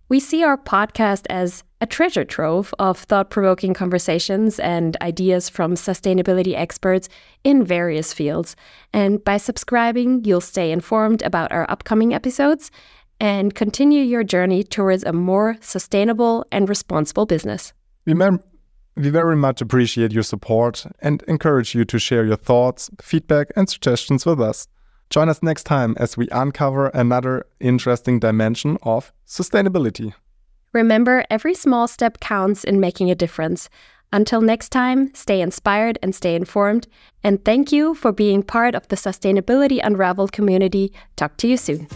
We 0.09 0.19
see 0.19 0.43
our 0.43 0.57
podcast 0.57 1.25
as 1.29 1.63
a 1.79 1.85
treasure 1.85 2.25
trove 2.25 2.73
of 2.79 2.97
thought 2.99 3.29
provoking 3.29 3.73
conversations 3.73 4.59
and 4.59 4.97
ideas 5.01 5.47
from 5.47 5.75
sustainability 5.75 6.53
experts 6.53 7.07
in 7.45 7.63
various 7.63 8.11
fields. 8.11 8.57
And 8.91 9.23
by 9.23 9.37
subscribing, 9.37 10.25
you'll 10.25 10.41
stay 10.41 10.69
informed 10.69 11.21
about 11.21 11.53
our 11.53 11.65
upcoming 11.71 12.13
episodes 12.13 12.71
and 13.21 13.55
continue 13.55 14.03
your 14.03 14.25
journey 14.25 14.65
towards 14.65 15.05
a 15.05 15.13
more 15.13 15.55
sustainable 15.61 16.45
and 16.51 16.67
responsible 16.67 17.25
business. 17.25 17.71
Remember, 18.05 18.43
we 18.97 19.09
very 19.09 19.35
much 19.35 19.61
appreciate 19.61 20.11
your 20.11 20.23
support 20.23 20.85
and 20.99 21.23
encourage 21.27 21.75
you 21.75 21.85
to 21.85 21.99
share 21.99 22.25
your 22.25 22.35
thoughts, 22.35 22.89
feedback, 23.01 23.47
and 23.55 23.69
suggestions 23.69 24.25
with 24.25 24.41
us. 24.41 24.67
Join 25.09 25.29
us 25.29 25.41
next 25.41 25.63
time 25.63 25.95
as 25.99 26.17
we 26.17 26.27
uncover 26.31 26.87
another 26.87 27.45
interesting 27.59 28.19
dimension 28.19 28.77
of 28.81 29.13
sustainability. 29.25 30.13
Remember, 30.73 31.25
every 31.29 31.53
small 31.53 31.87
step 31.87 32.19
counts 32.19 32.63
in 32.63 32.79
making 32.79 33.09
a 33.09 33.15
difference. 33.15 33.69
Until 34.11 34.41
next 34.41 34.69
time, 34.69 35.13
stay 35.13 35.41
inspired 35.41 35.97
and 36.01 36.13
stay 36.13 36.35
informed. 36.35 36.87
And 37.23 37.43
thank 37.45 37.71
you 37.71 37.93
for 37.93 38.11
being 38.11 38.41
part 38.41 38.73
of 38.73 38.87
the 38.87 38.95
Sustainability 38.95 39.79
Unraveled 39.83 40.31
community. 40.31 40.91
Talk 41.15 41.37
to 41.37 41.47
you 41.47 41.57
soon. 41.57 41.87